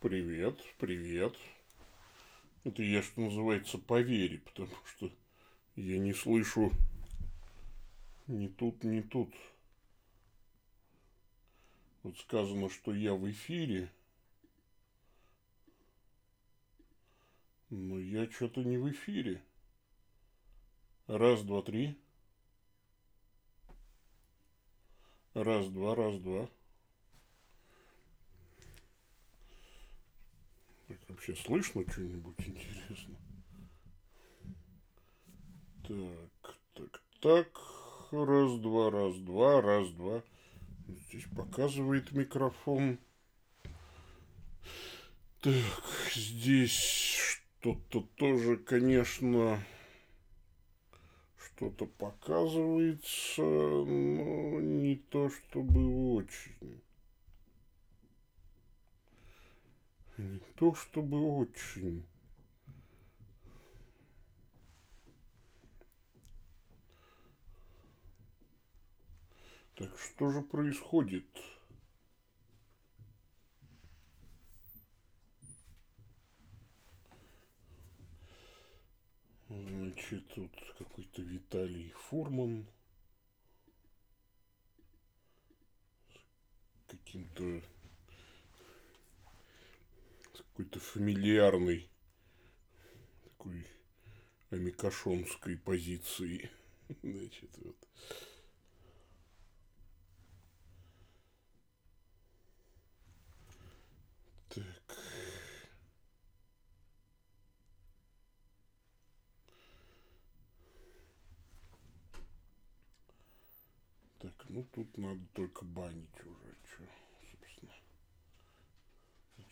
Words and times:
Привет, 0.00 0.62
привет. 0.78 1.36
Это 2.62 2.84
я, 2.84 3.02
что 3.02 3.20
называется, 3.20 3.78
по 3.78 4.00
вере, 4.00 4.38
потому 4.38 4.70
что 4.86 5.10
я 5.74 5.98
не 5.98 6.12
слышу 6.12 6.72
ни 8.28 8.46
тут, 8.46 8.84
ни 8.84 9.00
тут. 9.00 9.34
Вот 12.04 12.16
сказано, 12.16 12.70
что 12.70 12.94
я 12.94 13.12
в 13.14 13.28
эфире, 13.28 13.90
но 17.68 17.98
я 17.98 18.30
что-то 18.30 18.62
не 18.62 18.76
в 18.76 18.88
эфире. 18.92 19.42
Раз, 21.08 21.42
два, 21.42 21.60
три. 21.60 21.98
Раз, 25.34 25.68
два, 25.70 25.96
раз, 25.96 26.20
два. 26.20 26.48
Так, 30.88 31.07
вообще 31.18 31.34
слышно 31.34 31.82
что-нибудь 31.90 32.36
интересно? 32.38 33.16
Так, 35.86 36.56
так, 36.74 37.02
так. 37.20 37.60
Раз, 38.10 38.58
два, 38.60 38.90
раз, 38.90 39.16
два, 39.16 39.60
раз, 39.60 39.90
два. 39.90 40.22
Здесь 40.86 41.24
показывает 41.36 42.12
микрофон. 42.12 42.98
Так, 45.40 45.54
здесь 46.14 46.70
что-то 47.60 48.00
тоже, 48.16 48.56
конечно, 48.56 49.62
что-то 51.36 51.86
показывается, 51.86 53.42
но 53.42 54.60
не 54.60 54.96
то 54.96 55.28
чтобы 55.30 56.14
очень. 56.14 56.80
Не 60.18 60.40
то 60.56 60.74
чтобы 60.74 61.20
очень. 61.38 62.04
Так 69.76 69.96
что 69.96 70.32
же 70.32 70.42
происходит? 70.42 71.24
Значит, 79.48 80.26
тут 80.34 80.50
какой-то 80.78 81.22
Виталий 81.22 81.92
Фурман 81.92 82.66
каким-то 86.88 87.62
какой-то 90.58 90.80
фамильярной 90.80 91.88
такой 93.22 93.64
амикашонской 94.50 95.56
позиции. 95.56 96.50
Значит, 97.02 97.50
вот. 97.58 97.76
Так. 104.48 104.64
Так, 114.18 114.44
ну 114.48 114.64
тут 114.72 114.98
надо 114.98 115.24
только 115.34 115.64
банить 115.64 116.20
уже, 116.26 116.56
что, 116.64 116.84
собственно. 117.30 117.74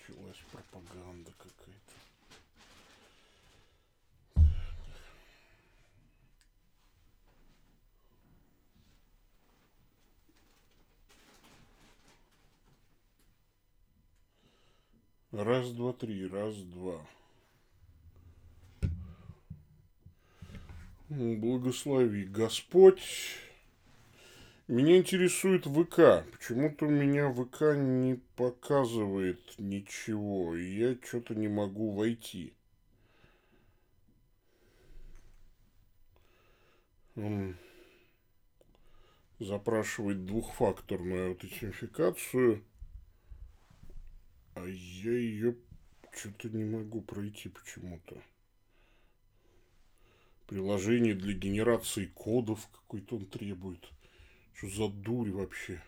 Началась 0.09 0.37
пропаганда 0.53 1.33
какая-то. 1.39 1.93
Раз, 15.33 15.71
два, 15.73 15.93
три, 15.93 16.29
раз, 16.29 16.55
два. 16.57 17.05
Благослови 21.09 22.25
Господь. 22.25 23.03
Меня 24.69 24.97
интересует 24.97 25.65
ВК. 25.65 26.29
Почему-то 26.33 26.87
у 26.87 26.91
меня 26.91 27.33
ВК 27.33 27.77
не 27.77 28.17
показывает 28.35 29.41
ничего. 29.59 30.57
Я 30.57 30.97
что-то 31.05 31.37
не 31.37 31.47
могу 31.47 31.93
войти. 31.93 32.53
Он 37.15 37.57
запрашивает 39.39 40.27
двухфакторную 40.27 41.29
аутентификацию. 41.29 42.65
А 44.57 44.67
я 44.67 45.13
ее 45.13 45.55
что-то 46.13 46.49
не 46.49 46.65
могу 46.65 47.03
пройти 47.03 47.51
почему-то. 47.51 48.21
Приложение 50.49 51.15
для 51.15 51.35
генерации 51.35 52.07
кодов 52.07 52.69
какой-то 52.73 53.17
он 53.17 53.27
требует. 53.27 53.96
Что 54.57 54.69
за 54.69 54.89
дурь 54.89 55.33
вообще? 55.33 55.83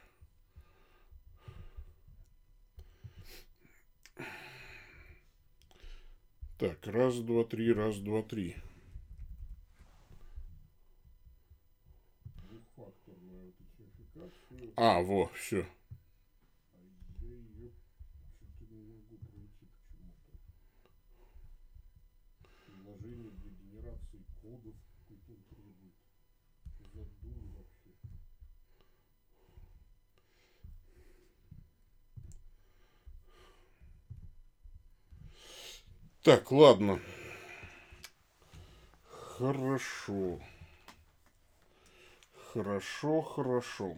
Так, 6.59 6.87
раз, 6.87 7.19
два, 7.21 7.45
три, 7.45 7.73
раз, 7.73 7.97
два, 7.97 8.23
три. 8.23 8.57
А, 14.77 15.01
во, 15.01 15.28
все. 15.28 15.67
Так, 36.23 36.51
ладно. 36.51 37.01
Хорошо. 39.06 40.41
Хорошо, 42.53 43.23
хорошо. 43.23 43.97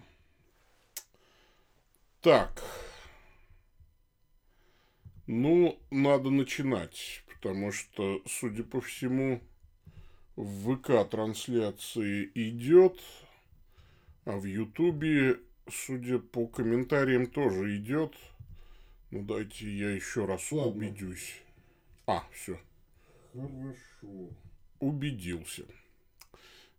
Так. 2.21 2.63
Ну, 5.27 5.79
надо 5.91 6.31
начинать, 6.31 7.25
потому 7.33 7.73
что, 7.73 8.21
судя 8.27 8.65
по 8.65 8.81
всему, 8.81 9.41
в 10.37 10.77
ВК 10.77 11.09
трансляции 11.09 12.31
идет, 12.35 13.01
а 14.25 14.37
в 14.37 14.45
Ютубе, 14.45 15.39
судя 15.71 16.19
по 16.19 16.47
комментариям, 16.47 17.27
тоже 17.27 17.77
идет. 17.77 18.15
Ну, 19.11 19.23
дайте 19.23 19.71
я 19.71 19.91
еще 19.91 20.27
раз 20.27 20.53
Ладно. 20.53 20.73
убедюсь. 20.73 21.41
А, 22.11 22.25
все. 22.33 22.59
Хорошо. 23.33 24.35
Убедился. 24.81 25.63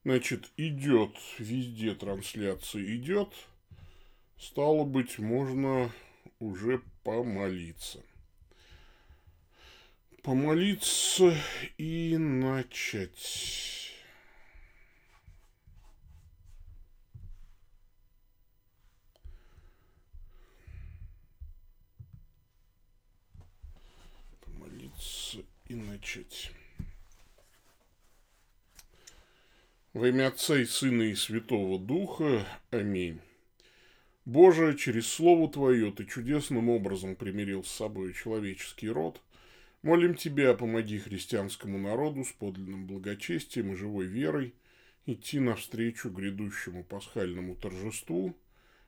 Значит, 0.03 0.51
идет 0.57 1.15
везде 1.39 1.95
трансляция 1.95 2.83
идет. 2.97 3.29
Стало 4.37 4.83
быть, 4.83 5.19
можно 5.19 5.89
уже 6.39 6.81
помолиться. 7.05 8.03
Помолиться 10.21 11.33
и 11.77 12.17
начать. 12.17 13.80
И 25.71 25.75
начать. 25.75 26.51
Во 29.93 30.07
имя 30.07 30.27
Отца 30.27 30.57
и 30.57 30.65
Сына 30.65 31.03
и 31.03 31.15
Святого 31.15 31.79
Духа. 31.79 32.45
Аминь. 32.71 33.19
Боже, 34.25 34.77
через 34.77 35.07
Слово 35.07 35.49
Твое 35.49 35.91
Ты 35.91 36.05
чудесным 36.05 36.69
образом 36.69 37.15
примирил 37.15 37.63
с 37.63 37.71
собой 37.71 38.13
человеческий 38.13 38.89
род. 38.89 39.21
Молим 39.81 40.15
Тебя, 40.15 40.53
помоги 40.53 40.99
христианскому 40.99 41.79
народу 41.79 42.23
с 42.25 42.31
подлинным 42.31 42.85
благочестием 42.85 43.73
и 43.73 43.75
живой 43.75 44.05
верой 44.05 44.53
идти 45.05 45.39
навстречу 45.39 46.09
грядущему 46.09 46.83
пасхальному 46.83 47.55
торжеству 47.55 48.37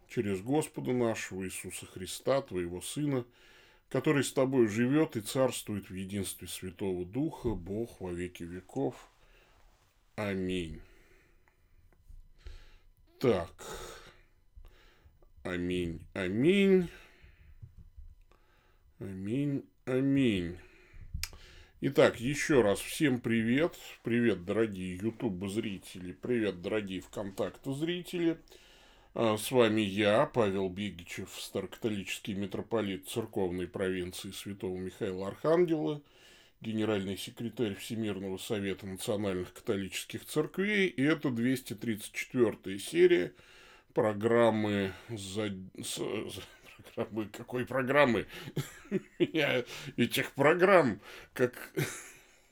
через 0.10 0.42
Господа 0.42 0.92
нашего 0.94 1.46
Иисуса 1.46 1.86
Христа, 1.86 2.42
Твоего 2.42 2.82
Сына, 2.82 3.26
который 3.94 4.24
с 4.24 4.34
тобой 4.34 4.68
живет 4.70 5.16
и 5.16 5.22
царствует 5.22 5.92
в 5.92 5.94
единстве 5.94 6.48
Святого 6.48 7.06
Духа, 7.06 7.50
Бог 7.50 8.02
во 8.02 8.12
веки 8.12 8.42
веков. 8.42 8.96
Аминь. 10.16 10.82
Так. 13.20 13.54
Аминь, 15.44 16.02
аминь. 16.16 16.90
Аминь, 18.98 19.64
аминь. 19.86 20.58
Итак, 21.82 22.20
еще 22.20 22.64
раз 22.64 22.80
всем 22.80 23.22
привет. 23.22 23.78
Привет, 24.02 24.44
дорогие 24.44 24.98
YouTube 24.98 25.48
зрители. 25.48 26.14
Привет, 26.14 26.64
дорогие 26.64 27.02
ВКонтакте 27.02 27.72
зрители. 27.72 28.40
А, 29.16 29.38
с 29.38 29.52
вами 29.52 29.82
я, 29.82 30.26
Павел 30.26 30.70
Бегичев, 30.70 31.30
старокатолический 31.40 32.34
митрополит 32.34 33.08
церковной 33.08 33.68
провинции 33.68 34.32
Святого 34.32 34.76
Михаила 34.76 35.28
Архангела, 35.28 36.02
генеральный 36.62 37.16
секретарь 37.16 37.76
Всемирного 37.76 38.38
Совета 38.38 38.88
Национальных 38.88 39.54
Католических 39.54 40.26
Церквей. 40.26 40.88
И 40.88 41.04
это 41.04 41.30
234 41.30 42.80
серия 42.80 43.34
программы 43.94 44.94
за... 45.10 45.54
программы, 46.96 47.30
какой 47.30 47.68
программы? 47.68 48.26
Я 49.20 49.64
этих 49.96 50.32
программ, 50.32 51.00
как 51.34 51.72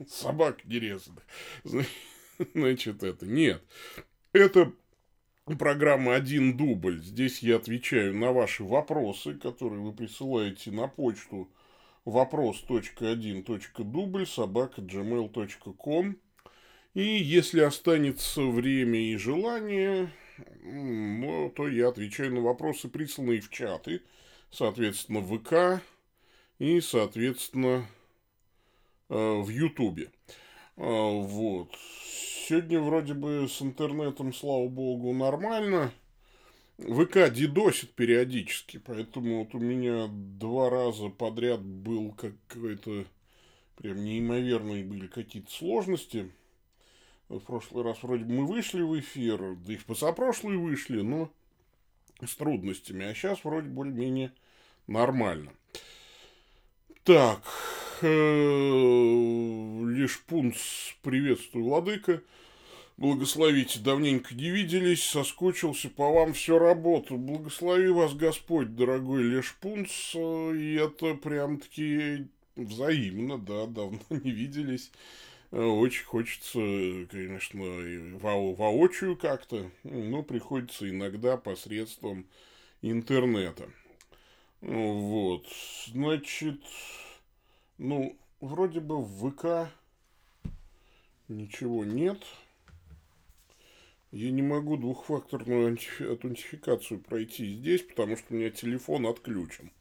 собак 0.07 0.63
нерезанных. 0.65 1.23
Значит, 2.53 3.01
это 3.01 3.25
нет. 3.25 3.63
Это 4.31 4.71
программа 5.55 6.15
«Один 6.15 6.57
дубль». 6.57 6.99
Здесь 7.01 7.43
я 7.43 7.57
отвечаю 7.57 8.15
на 8.15 8.31
ваши 8.31 8.63
вопросы, 8.63 9.35
которые 9.35 9.81
вы 9.81 9.93
присылаете 9.93 10.71
на 10.71 10.87
почту 10.87 11.51
вопрос.1.дубль 12.05 14.27
собака 14.27 14.81
gmail.com. 14.81 16.17
И 16.93 17.01
если 17.01 17.61
останется 17.61 18.41
время 18.41 18.99
и 18.99 19.15
желание, 19.17 20.11
ну, 20.63 21.51
то 21.55 21.67
я 21.67 21.89
отвечаю 21.89 22.33
на 22.33 22.41
вопросы, 22.41 22.89
присланные 22.89 23.41
в 23.41 23.49
чаты– 23.49 24.01
соответственно, 24.51 25.21
в 25.21 25.37
ВК 25.37 25.81
и, 26.59 26.79
соответственно, 26.81 27.87
э, 29.09 29.15
в 29.15 29.49
Ютубе. 29.49 30.11
А, 30.77 30.83
вот. 30.83 31.75
Сегодня 32.51 32.81
вроде 32.81 33.13
бы 33.13 33.47
с 33.49 33.61
интернетом, 33.61 34.33
слава 34.33 34.67
богу, 34.67 35.13
нормально. 35.13 35.89
ВК 36.79 37.31
дедосит 37.31 37.91
периодически, 37.91 38.77
поэтому 38.77 39.45
вот 39.45 39.55
у 39.55 39.59
меня 39.59 40.09
два 40.11 40.69
раза 40.69 41.07
подряд 41.07 41.61
был 41.61 42.11
какой-то 42.11 43.05
прям 43.77 44.03
неимоверные 44.03 44.83
были 44.83 45.07
какие-то 45.07 45.49
сложности. 45.49 46.29
В 47.29 47.39
прошлый 47.39 47.85
раз 47.85 48.03
вроде 48.03 48.25
бы 48.25 48.33
мы 48.33 48.45
вышли 48.45 48.81
в 48.81 48.99
эфир, 48.99 49.55
да 49.55 49.71
и 49.71 49.77
в 49.77 49.85
позапрошлый 49.85 50.57
вышли, 50.57 50.99
но 50.99 51.31
с 52.21 52.35
трудностями. 52.35 53.05
А 53.05 53.13
сейчас 53.13 53.45
вроде 53.45 53.69
более-менее 53.69 54.33
нормально. 54.87 55.53
Так, 57.05 57.43
э, 58.01 58.07
лишь 59.87 60.19
пункт 60.25 60.59
приветствую, 61.01 61.63
владыка. 61.63 62.21
Благословите, 63.01 63.79
давненько 63.79 64.35
не 64.35 64.51
виделись, 64.51 65.03
соскучился 65.03 65.89
по 65.89 66.11
вам 66.11 66.33
все 66.33 66.59
работу. 66.59 67.17
Благослови 67.17 67.87
вас 67.87 68.13
Господь, 68.13 68.75
дорогой 68.75 69.23
Леш 69.23 69.55
Пунц, 69.59 70.13
и 70.13 70.79
это 70.79 71.15
прям-таки 71.15 72.27
взаимно, 72.55 73.39
да, 73.39 73.65
давно 73.65 73.97
не 74.11 74.29
виделись. 74.29 74.91
Очень 75.49 76.05
хочется, 76.05 76.59
конечно, 77.09 77.63
во 78.19 78.53
воочию 78.53 79.17
как-то, 79.17 79.71
но 79.83 80.21
приходится 80.21 80.87
иногда 80.87 81.37
посредством 81.37 82.27
интернета. 82.83 83.67
Вот, 84.61 85.47
значит, 85.87 86.61
ну, 87.79 88.15
вроде 88.41 88.79
бы 88.79 89.01
в 89.01 89.31
ВК 89.31 89.71
ничего 91.29 91.83
нет. 91.83 92.23
Я 94.11 94.29
не 94.31 94.41
могу 94.41 94.75
двухфакторную 94.75 95.67
аутентификацию 95.67 96.99
пройти 96.99 97.47
здесь, 97.47 97.81
потому 97.81 98.17
что 98.17 98.33
у 98.33 98.37
меня 98.37 98.49
телефон 98.49 99.07
отключен. 99.07 99.71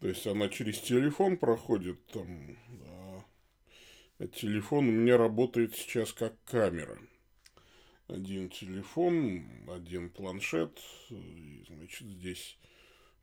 То 0.00 0.08
есть 0.08 0.26
она 0.26 0.48
через 0.48 0.80
телефон 0.80 1.36
проходит 1.36 2.04
там. 2.06 2.56
А 4.18 4.26
телефон 4.26 4.88
у 4.88 4.92
меня 4.92 5.16
работает 5.18 5.76
сейчас 5.76 6.12
как 6.12 6.34
камера. 6.44 6.98
Один 8.08 8.48
телефон, 8.48 9.44
один 9.68 10.08
планшет, 10.08 10.80
и, 11.10 11.62
значит, 11.68 12.08
здесь 12.08 12.58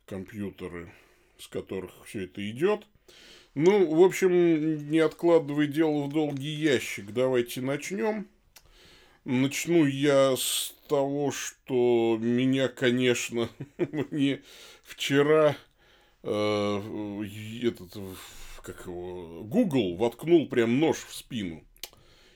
компьютеры, 0.04 0.92
с 1.38 1.48
которых 1.48 2.06
все 2.06 2.24
это 2.24 2.48
идет. 2.48 2.86
Ну, 3.54 3.94
в 3.94 4.02
общем, 4.02 4.88
не 4.90 5.00
откладывай 5.00 5.66
дело 5.66 6.04
в 6.04 6.12
долгий 6.12 6.54
ящик, 6.54 7.12
давайте 7.12 7.62
начнем. 7.62 8.28
Начну 9.26 9.86
я 9.86 10.36
с 10.36 10.72
того, 10.88 11.32
что 11.32 12.16
меня, 12.20 12.68
конечно, 12.68 13.48
мне 14.12 14.40
вчера 14.84 15.56
э, 16.22 17.22
этот, 17.60 17.98
как 18.62 18.86
его, 18.86 19.42
Google 19.42 19.96
воткнул 19.96 20.46
прям 20.48 20.78
нож 20.78 20.98
в 20.98 21.12
спину. 21.12 21.64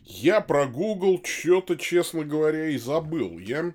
Я 0.03 0.41
про 0.41 0.67
Google 0.67 1.21
что-то, 1.25 1.77
честно 1.77 2.25
говоря, 2.25 2.71
и 2.71 2.77
забыл. 2.77 3.39
Я 3.39 3.73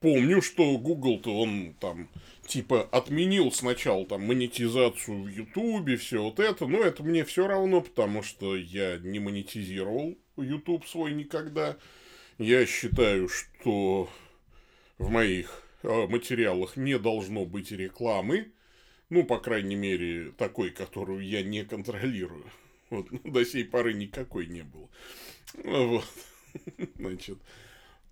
помню, 0.00 0.42
что 0.42 0.76
Google-то 0.76 1.38
он 1.38 1.74
там 1.78 2.08
типа 2.48 2.82
отменил 2.90 3.52
сначала 3.52 4.06
там 4.06 4.26
монетизацию 4.26 5.22
в 5.22 5.28
Ютубе, 5.28 5.96
все 5.96 6.20
вот 6.20 6.40
это, 6.40 6.66
но 6.66 6.78
это 6.78 7.04
мне 7.04 7.24
все 7.24 7.46
равно, 7.46 7.80
потому 7.80 8.24
что 8.24 8.56
я 8.56 8.98
не 8.98 9.20
монетизировал 9.20 10.18
YouTube 10.36 10.84
свой 10.88 11.14
никогда. 11.14 11.76
Я 12.38 12.66
считаю, 12.66 13.28
что 13.28 14.08
в 14.98 15.08
моих 15.08 15.62
э, 15.84 16.06
материалах 16.08 16.76
не 16.76 16.98
должно 16.98 17.44
быть 17.44 17.70
рекламы, 17.70 18.50
ну, 19.08 19.22
по 19.22 19.38
крайней 19.38 19.76
мере, 19.76 20.32
такой, 20.36 20.70
которую 20.70 21.24
я 21.24 21.42
не 21.42 21.64
контролирую. 21.64 22.44
Вот, 22.90 23.10
ну, 23.10 23.18
до 23.24 23.44
сей 23.44 23.64
поры 23.64 23.94
никакой 23.94 24.46
не 24.46 24.62
было. 24.62 24.88
Вот. 25.64 26.04
Значит, 26.96 27.38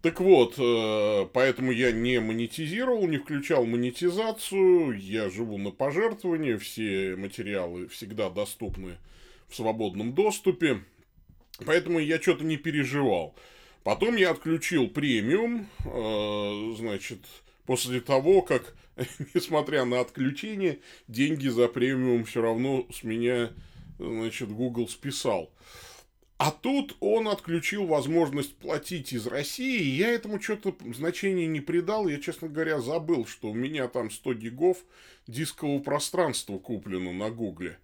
так 0.01 0.21
вот, 0.21 0.55
э, 0.59 1.29
поэтому 1.33 1.73
я 1.73 1.93
не 1.93 2.21
монетизировал, 2.21 3.07
не 3.07 3.19
включал 3.19 3.67
монетизацию, 3.67 4.99
я 4.99 5.31
живу 5.31 5.59
на 5.59 5.73
пожертвования, 5.73 6.59
все 6.59 7.17
материалы 7.17 7.87
всегда 7.89 8.31
доступны 8.31 8.99
в 9.49 9.55
свободном 9.55 10.15
доступе, 10.15 10.81
поэтому 11.65 11.99
я 11.99 12.21
что-то 12.21 12.45
не 12.45 12.57
переживал. 12.57 13.37
Потом 13.85 14.17
я 14.17 14.31
отключил 14.31 14.89
премиум, 14.89 15.69
э, 15.85 16.75
значит, 16.77 17.21
после 17.67 18.01
того, 18.01 18.43
как, 18.43 18.77
несмотря 19.35 19.85
на 19.85 20.01
отключение, 20.01 20.81
деньги 21.09 21.49
за 21.49 21.69
премиум 21.69 22.25
все 22.25 22.43
равно 22.43 22.87
с 22.93 23.03
меня, 23.03 23.51
значит, 23.99 24.51
Google 24.51 24.89
списал. 24.89 25.53
А 26.39 26.51
тут 26.51 26.97
он 26.99 27.29
отключил 27.29 27.87
возможность 27.87 28.57
платить 28.57 29.13
из 29.13 29.29
России, 29.29 29.81
и 29.81 29.97
я 29.97 30.11
этому 30.11 30.41
что-то 30.41 30.75
значения 30.93 31.47
не 31.47 31.61
придал. 31.61 32.09
Я, 32.09 32.19
честно 32.19 32.49
говоря, 32.49 32.81
забыл, 32.81 33.27
что 33.27 33.51
у 33.51 33.55
меня 33.55 33.87
там 33.87 34.11
100 34.11 34.35
гигов 34.35 34.79
дискового 35.29 35.81
пространства 35.81 36.59
куплено 36.59 37.13
на 37.13 37.31
Гугле. 37.31 37.79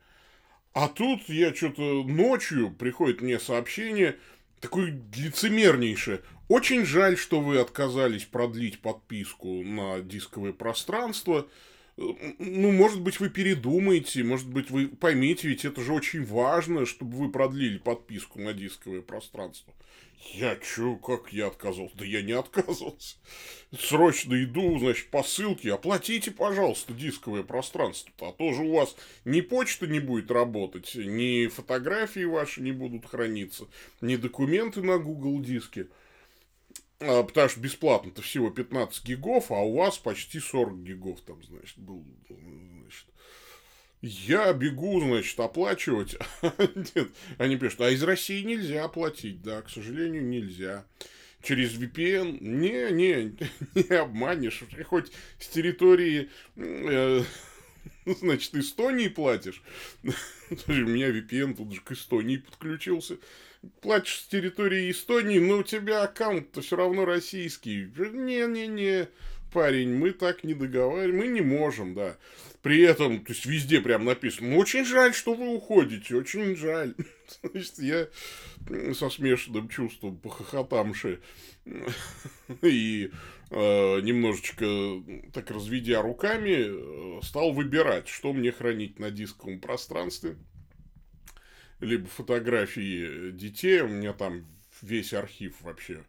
А 0.73 0.89
тут 0.89 1.29
я 1.29 1.55
что-то 1.55 2.03
ночью 2.03 2.73
приходит 2.73 3.21
мне 3.21 3.39
сообщение, 3.39 4.17
такое 4.61 5.01
лицемернейшее. 5.15 6.23
Очень 6.49 6.85
жаль, 6.85 7.17
что 7.17 7.41
вы 7.41 7.59
отказались 7.59 8.25
продлить 8.25 8.81
подписку 8.81 9.63
на 9.63 10.01
дисковое 10.01 10.53
пространство 10.53 11.49
ну, 12.39 12.71
может 12.71 13.01
быть, 13.01 13.19
вы 13.19 13.29
передумаете, 13.29 14.23
может 14.23 14.49
быть, 14.49 14.71
вы 14.71 14.87
поймите, 14.89 15.49
ведь 15.49 15.65
это 15.65 15.81
же 15.81 15.93
очень 15.93 16.25
важно, 16.25 16.87
чтобы 16.87 17.17
вы 17.17 17.31
продлили 17.31 17.79
подписку 17.79 18.39
на 18.39 18.53
дисковое 18.53 19.03
пространство. 19.03 19.75
Я 20.21 20.57
чё, 20.57 20.97
как 20.97 21.33
я 21.33 21.47
отказался? 21.47 21.97
Да 21.97 22.05
я 22.05 22.23
не 22.23 22.33
отказывался. 22.33 23.17
Срочно 23.79 24.43
иду, 24.43 24.79
значит, 24.79 25.11
по 25.11 25.23
ссылке, 25.23 25.73
оплатите, 25.73 26.31
пожалуйста, 26.31 26.93
дисковое 26.93 27.43
пространство. 27.43 28.13
А 28.21 28.33
то 28.33 28.53
же 28.53 28.63
у 28.63 28.73
вас 28.73 28.97
ни 29.25 29.41
почта 29.41 29.87
не 29.87 30.01
будет 30.01 30.31
работать, 30.31 30.95
ни 30.95 31.47
фотографии 31.47 32.25
ваши 32.25 32.61
не 32.61 32.73
будут 32.73 33.07
храниться, 33.07 33.69
ни 34.01 34.17
документы 34.17 34.83
на 34.83 34.99
Google 34.99 35.41
диске. 35.41 35.87
А, 37.01 37.23
потому 37.23 37.49
что 37.49 37.61
бесплатно-то 37.61 38.23
всего 38.23 38.51
15 38.51 39.05
гигов, 39.05 39.53
а 39.53 39.61
у 39.61 39.77
вас 39.77 39.99
почти 39.99 40.41
40 40.41 40.83
гигов 40.83 41.21
там, 41.21 41.43
значит, 41.45 41.79
был, 41.79 42.05
значит. 42.29 43.07
Я 44.01 44.53
бегу, 44.53 45.01
значит, 45.01 45.39
оплачивать. 45.41 46.17
Нет, 46.95 47.09
они 47.37 47.57
пишут, 47.57 47.81
а 47.81 47.91
из 47.91 48.03
России 48.03 48.43
нельзя 48.43 48.85
оплатить. 48.85 49.43
Да, 49.43 49.63
к 49.63 49.71
сожалению, 49.71 50.25
нельзя. 50.25 50.85
Через 51.43 51.75
VPN? 51.75 52.39
Не, 52.41 52.91
не, 52.93 53.37
не 53.75 53.97
обманешь. 53.97 54.63
Хоть 54.87 55.13
с 55.39 55.49
территории, 55.49 56.31
э, 56.57 57.23
значит, 58.07 58.55
Эстонии 58.55 59.09
платишь. 59.09 59.63
У 60.03 60.73
меня 60.73 61.11
VPN 61.11 61.57
тут 61.57 61.73
же 61.73 61.81
к 61.81 61.93
Эстонии 61.93 62.37
подключился. 62.37 63.19
Платишь 63.81 64.21
с 64.21 64.27
территории 64.29 64.91
Эстонии, 64.91 65.41
но 65.41 65.59
у 65.59 65.63
тебя 65.65 66.05
аккаунт-то 66.05 66.61
все 66.61 66.77
равно 66.77 67.05
российский. 67.05 67.91
Не-не-не, 67.97 69.09
парень, 69.53 69.95
мы 69.95 70.13
так 70.13 70.45
не 70.45 70.55
договариваем, 70.55 71.17
мы 71.17 71.27
не 71.29 71.41
можем, 71.41 71.95
да. 71.95 72.17
При 72.63 72.83
этом, 72.83 73.25
то 73.25 73.33
есть 73.33 73.47
везде 73.47 73.81
прям 73.81 74.05
написано, 74.05 74.51
ну, 74.51 74.59
очень 74.59 74.85
жаль, 74.85 75.15
что 75.15 75.35
вы 75.35 75.49
уходите, 75.55 76.17
очень 76.17 76.57
жаль. 76.57 76.95
Значит, 77.43 77.79
я 77.79 78.09
со 78.95 79.09
смешанным 79.11 79.69
чувством 79.69 80.19
похохотамши 80.19 81.21
и 82.63 83.11
э, 83.51 84.01
немножечко 84.01 85.03
так 85.33 85.51
разведя 85.51 86.03
руками, 86.03 87.23
стал 87.23 87.53
выбирать, 87.53 88.09
что 88.09 88.33
мне 88.33 88.53
хранить 88.53 88.99
на 88.99 89.11
дисковом 89.11 89.61
пространстве. 89.61 90.37
Либо 91.81 92.09
фотографии 92.09 93.31
детей, 93.31 93.83
у 93.83 93.89
меня 93.89 94.13
там 94.13 94.45
весь 94.83 95.13
архив 95.13 95.61
вообще 95.61 96.05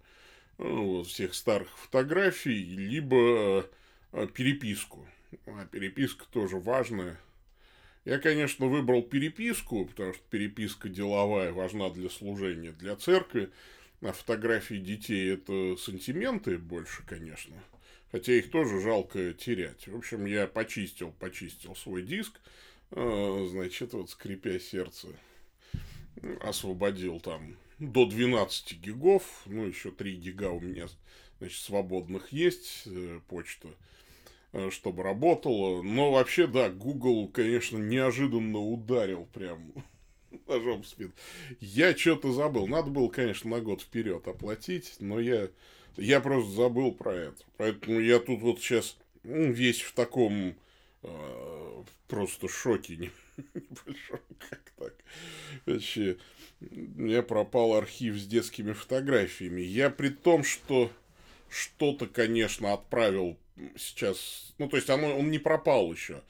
ну, 0.59 1.03
всех 1.03 1.33
старых 1.33 1.69
фотографий, 1.77 2.63
либо 2.63 3.65
э, 4.11 4.27
переписку. 4.33 5.07
А 5.45 5.65
переписка 5.65 6.25
тоже 6.31 6.57
важная. 6.57 7.17
Я, 8.05 8.19
конечно, 8.19 8.67
выбрал 8.67 9.01
переписку, 9.01 9.85
потому 9.85 10.13
что 10.13 10.23
переписка 10.29 10.89
деловая 10.89 11.53
важна 11.53 11.89
для 11.89 12.09
служения, 12.09 12.71
для 12.71 12.95
церкви. 12.95 13.49
А 14.01 14.11
фотографии 14.11 14.75
детей 14.75 15.33
это 15.33 15.75
сантименты 15.77 16.57
больше, 16.57 17.03
конечно. 17.05 17.55
Хотя 18.11 18.33
их 18.33 18.49
тоже 18.51 18.81
жалко 18.81 19.33
терять. 19.33 19.87
В 19.87 19.95
общем, 19.95 20.25
я 20.25 20.47
почистил, 20.47 21.11
почистил 21.19 21.75
свой 21.75 22.03
диск. 22.03 22.39
Э, 22.91 23.47
значит, 23.49 23.93
вот 23.93 24.09
скрипя 24.09 24.59
сердце, 24.59 25.07
освободил 26.41 27.19
там 27.21 27.55
до 27.79 28.05
12 28.05 28.79
гигов, 28.79 29.23
ну, 29.45 29.65
еще 29.65 29.91
3 29.91 30.15
гига 30.15 30.49
у 30.49 30.59
меня, 30.59 30.87
значит, 31.39 31.61
свободных 31.61 32.31
есть, 32.31 32.83
э, 32.85 33.19
почта, 33.27 33.69
э, 34.51 34.69
чтобы 34.69 35.03
работала. 35.03 35.81
Но 35.81 36.11
вообще, 36.11 36.47
да, 36.47 36.69
Google, 36.69 37.29
конечно, 37.29 37.77
неожиданно 37.77 38.59
ударил 38.59 39.27
прям 39.33 39.73
ножом 40.47 40.83
в. 40.83 41.11
Я 41.59 41.95
что-то 41.95 42.33
забыл. 42.33 42.67
Надо 42.67 42.89
было, 42.89 43.07
конечно, 43.07 43.49
на 43.49 43.61
год 43.61 43.81
вперед 43.81 44.27
оплатить, 44.27 44.95
но 44.99 45.19
я, 45.19 45.49
я 45.95 46.19
просто 46.19 46.51
забыл 46.51 46.91
про 46.91 47.13
это. 47.13 47.43
Поэтому 47.57 47.99
я 47.99 48.19
тут 48.19 48.41
вот 48.41 48.59
сейчас 48.59 48.97
ну, 49.23 49.51
весь 49.51 49.81
в 49.81 49.93
таком 49.93 50.55
э, 51.03 51.83
просто 52.07 52.49
шоке 52.49 53.11
небольшом. 53.37 54.19
Как 54.49 54.73
так? 54.77 54.95
Вообще, 55.65 56.17
меня 56.59 57.23
пропал 57.23 57.75
архив 57.75 58.17
с 58.17 58.25
детскими 58.25 58.73
фотографиями. 58.73 59.61
Я 59.61 59.89
при 59.89 60.09
том, 60.09 60.43
что 60.43 60.91
что-то, 61.49 62.07
конечно, 62.07 62.73
отправил 62.73 63.37
сейчас... 63.77 64.53
Ну, 64.57 64.67
то 64.69 64.77
есть, 64.77 64.89
оно, 64.89 65.17
он 65.17 65.31
не 65.31 65.39
пропал 65.39 65.91
еще. 65.91 66.21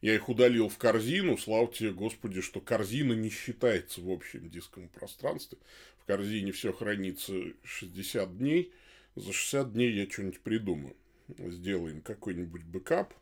Я 0.00 0.14
их 0.14 0.28
удалил 0.28 0.68
в 0.68 0.78
корзину. 0.78 1.36
Слава 1.38 1.72
тебе, 1.72 1.92
Господи, 1.92 2.40
что 2.40 2.60
корзина 2.60 3.14
не 3.14 3.30
считается 3.30 4.00
в 4.00 4.10
общем 4.10 4.48
дисковом 4.48 4.88
пространстве. 4.88 5.58
В 6.00 6.04
корзине 6.04 6.52
все 6.52 6.72
хранится 6.72 7.32
60 7.64 8.38
дней. 8.38 8.72
За 9.16 9.32
60 9.32 9.72
дней 9.72 9.92
я 9.92 10.08
что-нибудь 10.08 10.40
придумаю. 10.40 10.96
Сделаем 11.38 12.00
какой-нибудь 12.02 12.62
бэкап. 12.62 13.12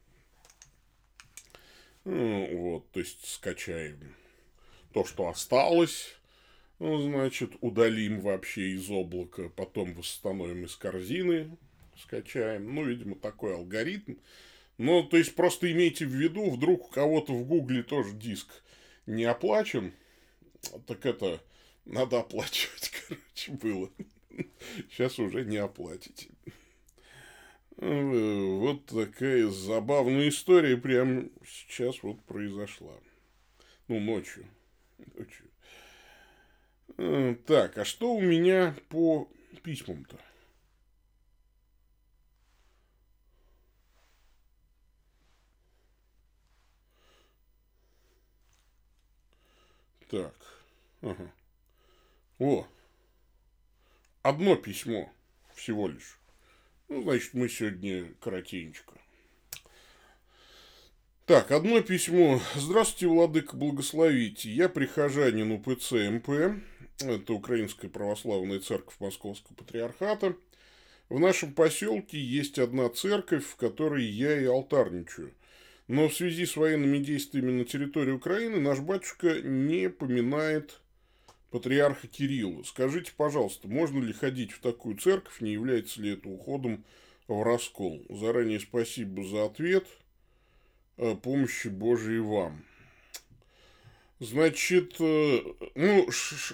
Ну, 2.05 2.57
вот, 2.57 2.91
то 2.93 3.01
есть, 3.01 3.27
скачаем 3.27 4.15
то, 4.93 5.05
что 5.05 5.29
осталось 5.29 6.17
ну, 6.79 7.01
значит, 7.01 7.53
удалим 7.61 8.21
вообще 8.21 8.71
из 8.71 8.91
облака, 8.91 9.49
потом 9.51 9.95
восстановим 9.95 10.65
из 10.65 10.77
корзины, 10.77 11.57
скачаем. 11.99 12.75
Ну, 12.75 12.85
видимо, 12.85 13.17
такой 13.17 13.55
алгоритм. 13.55 14.17
Ну, 14.79 15.03
то 15.03 15.17
есть, 15.17 15.35
просто 15.35 15.73
имейте 15.73 16.05
в 16.05 16.11
виду, 16.11 16.51
вдруг 16.51 16.89
у 16.89 16.91
кого-то 16.91 17.33
в 17.33 17.47
Гугле 17.47 17.83
тоже 17.83 18.13
диск 18.13 18.49
не 19.07 19.25
оплачен, 19.25 19.93
так 20.87 21.07
это 21.07 21.41
надо 21.87 22.21
оплачивать, 22.21 22.93
короче, 23.09 23.53
было. 23.53 23.91
Сейчас 24.91 25.19
уже 25.19 25.45
не 25.45 25.57
оплатите. 25.57 26.29
Вот 27.79 28.87
такая 28.87 29.49
забавная 29.49 30.29
история 30.29 30.77
прямо 30.77 31.29
сейчас 31.47 32.03
вот 32.03 32.23
произошла. 32.25 32.95
Ну, 33.89 34.01
ночью. 34.01 34.47
Ночью. 35.15 35.47
Так, 36.97 37.77
а 37.77 37.85
что 37.85 38.15
у 38.15 38.21
меня 38.23 38.75
по 38.89 39.29
письмам-то? 39.63 40.19
Так. 50.09 50.35
Ага. 51.03 51.31
О. 52.39 52.67
Одно 54.23 54.57
письмо 54.57 55.13
всего 55.55 55.89
лишь. 55.89 56.19
Ну, 56.89 57.03
значит, 57.03 57.35
мы 57.35 57.49
сегодня 57.49 58.15
коротенько. 58.21 58.95
Так, 61.27 61.51
одно 61.51 61.83
письмо. 61.83 62.41
Здравствуйте, 62.55 63.09
Владыка, 63.09 63.57
благословите. 63.57 64.49
Я 64.51 64.69
прихожанин 64.69 65.51
УПЦ 65.51 66.09
МП 66.11 66.29
это 67.01 67.35
Украинская 67.35 67.91
Православная 67.91 68.61
Церковь 68.61 68.97
Московского 69.01 69.55
Патриархата. 69.55 70.37
В 71.09 71.21
нашем 71.21 71.53
поселке 71.53 72.19
есть 72.19 72.59
одна 72.59 72.89
церковь, 72.89 73.45
в 73.45 73.57
которой 73.57 74.05
я 74.05 74.41
и 74.41 74.45
алтарничаю. 74.45 75.33
Но 75.89 76.09
в 76.09 76.15
связи 76.15 76.47
с 76.47 76.57
военными 76.57 76.99
действиями 76.99 77.53
на 77.53 77.65
территории 77.65 78.11
Украины 78.11 78.61
наш 78.61 78.81
батюшка 78.81 79.41
не 79.41 79.89
поминает 79.89 80.81
патриарха 81.51 82.09
Кирилла. 82.09 82.65
Скажите, 82.65 83.13
пожалуйста, 83.17 83.69
можно 83.69 84.03
ли 84.03 84.13
ходить 84.13 84.51
в 84.51 84.61
такую 84.61 84.97
церковь, 84.97 85.41
не 85.41 85.53
является 85.53 86.03
ли 86.03 86.15
это 86.15 86.29
уходом 86.29 86.85
в 87.29 87.43
раскол? 87.45 88.05
Заранее 88.09 88.59
спасибо 88.59 89.23
за 89.23 89.45
ответ. 89.45 89.87
Э, 90.97 91.15
помощи 91.15 91.69
Божией 91.69 92.19
вам. 92.19 92.65
Значит, 94.19 94.95
э, 94.99 95.41
ну, 95.75 96.09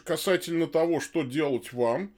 касательно 0.04 0.66
того, 0.66 1.00
что 1.00 1.23
делать 1.23 1.73
вам, 1.73 2.12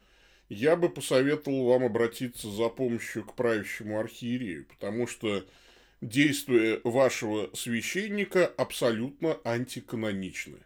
я 0.48 0.74
бы 0.76 0.88
посоветовал 0.88 1.66
вам 1.66 1.84
обратиться 1.84 2.50
за 2.50 2.68
помощью 2.68 3.24
к 3.24 3.34
правящему 3.34 3.98
архиерею, 3.98 4.66
потому 4.66 5.06
что 5.06 5.44
действия 6.00 6.80
вашего 6.82 7.50
священника 7.54 8.46
абсолютно 8.46 9.38
антиканоничны. 9.44 10.58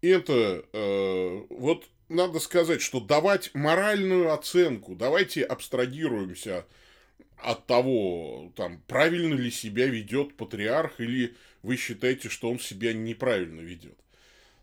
Это 0.00 0.64
э, 0.72 1.46
вот 1.50 1.88
надо 2.08 2.38
сказать, 2.38 2.82
что 2.82 3.00
давать 3.00 3.50
моральную 3.54 4.32
оценку, 4.32 4.94
давайте 4.94 5.42
абстрагируемся 5.42 6.66
от 7.36 7.66
того, 7.66 8.52
там, 8.54 8.80
правильно 8.86 9.34
ли 9.34 9.50
себя 9.50 9.86
ведет 9.86 10.36
патриарх 10.36 11.00
или 11.00 11.34
вы 11.62 11.76
считаете, 11.76 12.28
что 12.28 12.50
он 12.50 12.58
себя 12.58 12.92
неправильно 12.92 13.60
ведет. 13.60 13.96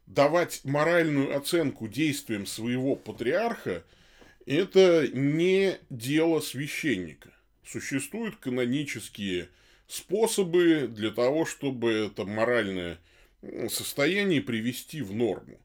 Давать 0.05 0.61
моральную 0.63 1.35
оценку 1.35 1.87
действиям 1.87 2.45
своего 2.45 2.95
патриарха– 2.95 3.83
это 4.45 5.07
не 5.13 5.77
дело 5.89 6.39
священника. 6.39 7.29
Существуют 7.63 8.37
канонические 8.37 9.49
способы 9.87 10.87
для 10.87 11.11
того, 11.11 11.45
чтобы 11.45 11.91
это 11.91 12.25
моральное 12.25 12.99
состояние 13.69 14.41
привести 14.41 15.01
в 15.01 15.13
норму. 15.13 15.59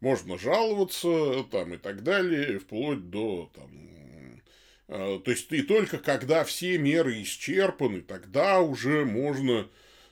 Можно 0.00 0.38
жаловаться 0.38 1.44
там, 1.50 1.74
и 1.74 1.76
так 1.76 2.02
далее, 2.02 2.58
вплоть 2.58 3.10
до 3.10 3.50
там, 3.54 4.40
э, 4.88 5.20
то 5.22 5.30
есть, 5.30 5.52
и 5.52 5.60
только 5.60 5.98
когда 5.98 6.44
все 6.44 6.78
меры 6.78 7.20
исчерпаны, 7.22 8.00
тогда 8.00 8.60
уже 8.60 9.04
можно 9.04 9.68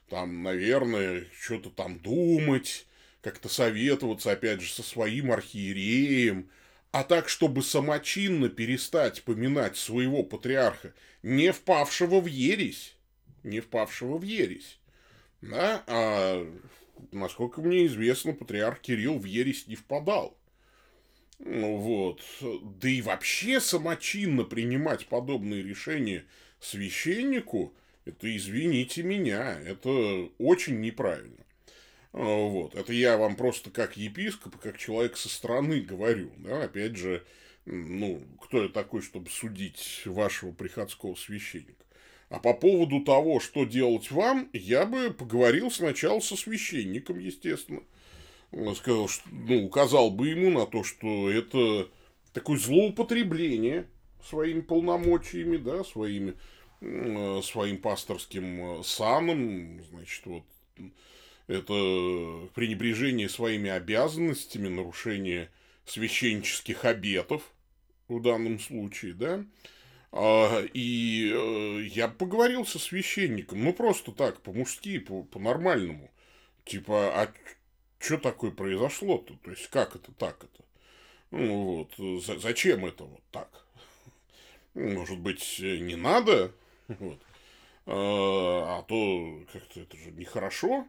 там, 0.08 0.42
наверное, 0.42 1.26
что-то 1.40 1.70
там 1.70 1.98
думать, 1.98 2.86
как-то 3.20 3.48
советоваться, 3.48 4.32
опять 4.32 4.60
же, 4.60 4.72
со 4.72 4.82
своим 4.82 5.32
архиереем, 5.32 6.50
а 6.90 7.04
так, 7.04 7.28
чтобы 7.28 7.62
самочинно 7.62 8.48
перестать 8.48 9.22
поминать 9.22 9.76
своего 9.76 10.22
патриарха, 10.22 10.94
не 11.22 11.52
впавшего 11.52 12.20
в 12.20 12.26
ересь, 12.26 12.96
не 13.42 13.60
впавшего 13.60 14.18
в 14.18 14.22
ересь. 14.22 14.78
Да? 15.42 15.84
А 15.86 16.46
насколько 17.12 17.60
мне 17.60 17.86
известно, 17.86 18.32
патриарх 18.32 18.80
Кирилл 18.80 19.18
в 19.18 19.24
ересь 19.24 19.66
не 19.66 19.76
впадал. 19.76 20.36
Ну 21.38 21.76
вот. 21.76 22.22
Да 22.40 22.88
и 22.88 23.00
вообще 23.02 23.60
самочинно 23.60 24.44
принимать 24.44 25.06
подобные 25.06 25.62
решения 25.62 26.24
священнику, 26.60 27.74
это, 28.08 28.34
извините 28.34 29.02
меня, 29.02 29.60
это 29.60 30.30
очень 30.38 30.80
неправильно. 30.80 31.44
А, 32.12 32.22
вот. 32.22 32.74
Это 32.74 32.92
я 32.92 33.16
вам 33.16 33.36
просто 33.36 33.70
как 33.70 33.96
епископ, 33.96 34.56
как 34.56 34.78
человек 34.78 35.16
со 35.16 35.28
стороны 35.28 35.80
говорю. 35.80 36.30
Да? 36.38 36.64
Опять 36.64 36.96
же, 36.96 37.24
ну, 37.66 38.22
кто 38.42 38.62
я 38.62 38.68
такой, 38.68 39.02
чтобы 39.02 39.28
судить 39.30 40.02
вашего 40.06 40.52
приходского 40.52 41.14
священника? 41.14 41.84
А 42.30 42.40
по 42.40 42.52
поводу 42.52 43.00
того, 43.00 43.40
что 43.40 43.64
делать 43.64 44.10
вам, 44.10 44.50
я 44.52 44.84
бы 44.84 45.10
поговорил 45.10 45.70
сначала 45.70 46.20
со 46.20 46.36
священником, 46.36 47.18
естественно. 47.18 47.82
Сказал, 48.74 49.08
что, 49.08 49.28
ну, 49.30 49.64
указал 49.64 50.10
бы 50.10 50.28
ему 50.28 50.50
на 50.50 50.66
то, 50.66 50.82
что 50.82 51.30
это 51.30 51.88
такое 52.32 52.58
злоупотребление 52.58 53.86
своими 54.26 54.60
полномочиями, 54.60 55.56
да, 55.56 55.84
своими, 55.84 56.34
своим 56.80 57.78
пасторским 57.78 58.82
саном, 58.84 59.82
значит, 59.90 60.26
вот, 60.26 60.44
это 61.48 62.48
пренебрежение 62.54 63.28
своими 63.28 63.70
обязанностями, 63.70 64.68
нарушение 64.68 65.50
священнических 65.86 66.84
обетов 66.84 67.42
в 68.06 68.20
данном 68.20 68.60
случае, 68.60 69.14
да, 69.14 69.44
а, 70.10 70.64
и 70.72 71.30
э, 71.34 71.82
я 71.92 72.08
поговорил 72.08 72.64
со 72.64 72.78
священником, 72.78 73.62
ну 73.62 73.72
просто 73.72 74.12
так, 74.12 74.40
по-мужски, 74.40 74.98
по-нормальному. 74.98 76.10
Типа, 76.64 77.22
а 77.22 77.32
что 77.98 78.16
такое 78.16 78.50
произошло-то? 78.50 79.34
То 79.42 79.50
есть, 79.50 79.68
как 79.68 79.96
это 79.96 80.12
так 80.12 80.44
это? 80.44 80.64
Ну 81.30 81.86
вот, 81.98 82.22
за 82.22 82.38
зачем 82.38 82.86
это 82.86 83.04
вот 83.04 83.22
так? 83.30 83.66
Может 84.74 85.18
быть, 85.18 85.58
не 85.58 85.96
надо? 85.96 86.54
Вот. 86.88 87.20
А, 87.86 88.78
а 88.78 88.82
то 88.82 89.40
как-то 89.52 89.80
это 89.80 89.96
же 89.96 90.10
нехорошо. 90.10 90.86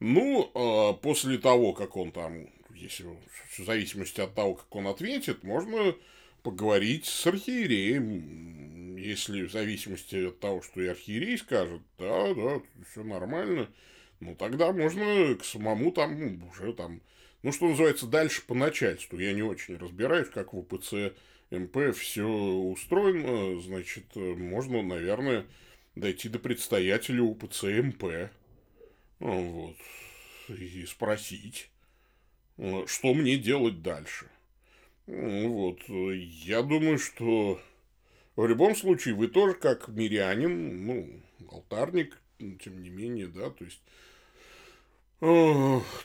Ну, 0.00 0.50
а 0.54 0.92
после 0.94 1.38
того, 1.38 1.72
как 1.72 1.96
он 1.96 2.12
там, 2.12 2.48
если 2.74 3.04
в 3.04 3.64
зависимости 3.64 4.20
от 4.20 4.34
того, 4.34 4.54
как 4.54 4.74
он 4.74 4.86
ответит, 4.86 5.44
можно 5.44 5.94
поговорить 6.42 7.06
с 7.06 7.26
архиереем, 7.26 8.96
если 8.96 9.42
в 9.42 9.52
зависимости 9.52 10.26
от 10.26 10.40
того, 10.40 10.62
что 10.62 10.80
и 10.82 10.86
архиерей 10.86 11.38
скажет, 11.38 11.82
да, 11.98 12.34
да, 12.34 12.60
все 12.90 13.02
нормально, 13.02 13.70
ну, 14.20 14.34
тогда 14.34 14.72
можно 14.72 15.34
к 15.34 15.44
самому 15.44 15.92
там 15.92 16.42
уже 16.48 16.72
там, 16.72 17.00
ну, 17.42 17.52
что 17.52 17.68
называется, 17.68 18.06
дальше 18.06 18.42
по 18.46 18.54
начальству. 18.54 19.18
Я 19.18 19.32
не 19.32 19.42
очень 19.42 19.76
разбираюсь, 19.76 20.28
как 20.28 20.52
в 20.52 20.58
УПЦ 20.58 21.14
МП 21.50 21.94
все 21.94 22.26
устроено, 22.26 23.60
значит, 23.60 24.04
можно, 24.14 24.82
наверное, 24.82 25.46
дойти 25.94 26.28
до 26.28 26.38
предстоятеля 26.38 27.22
УПЦ 27.22 27.64
МП, 27.64 28.30
вот, 29.18 29.76
и 30.48 30.84
спросить, 30.86 31.70
что 32.86 33.14
мне 33.14 33.36
делать 33.36 33.82
дальше. 33.82 34.26
Вот, 35.06 35.80
я 35.88 36.62
думаю, 36.62 36.98
что 36.98 37.60
в 38.36 38.46
любом 38.46 38.74
случае 38.74 39.14
вы 39.14 39.28
тоже 39.28 39.54
как 39.54 39.88
мирянин, 39.88 40.86
ну, 40.86 41.20
алтарник, 41.50 42.18
тем 42.38 42.82
не 42.82 42.90
менее, 42.90 43.28
да, 43.28 43.50
то 43.50 43.64
есть 43.64 43.80
э, 43.86 44.03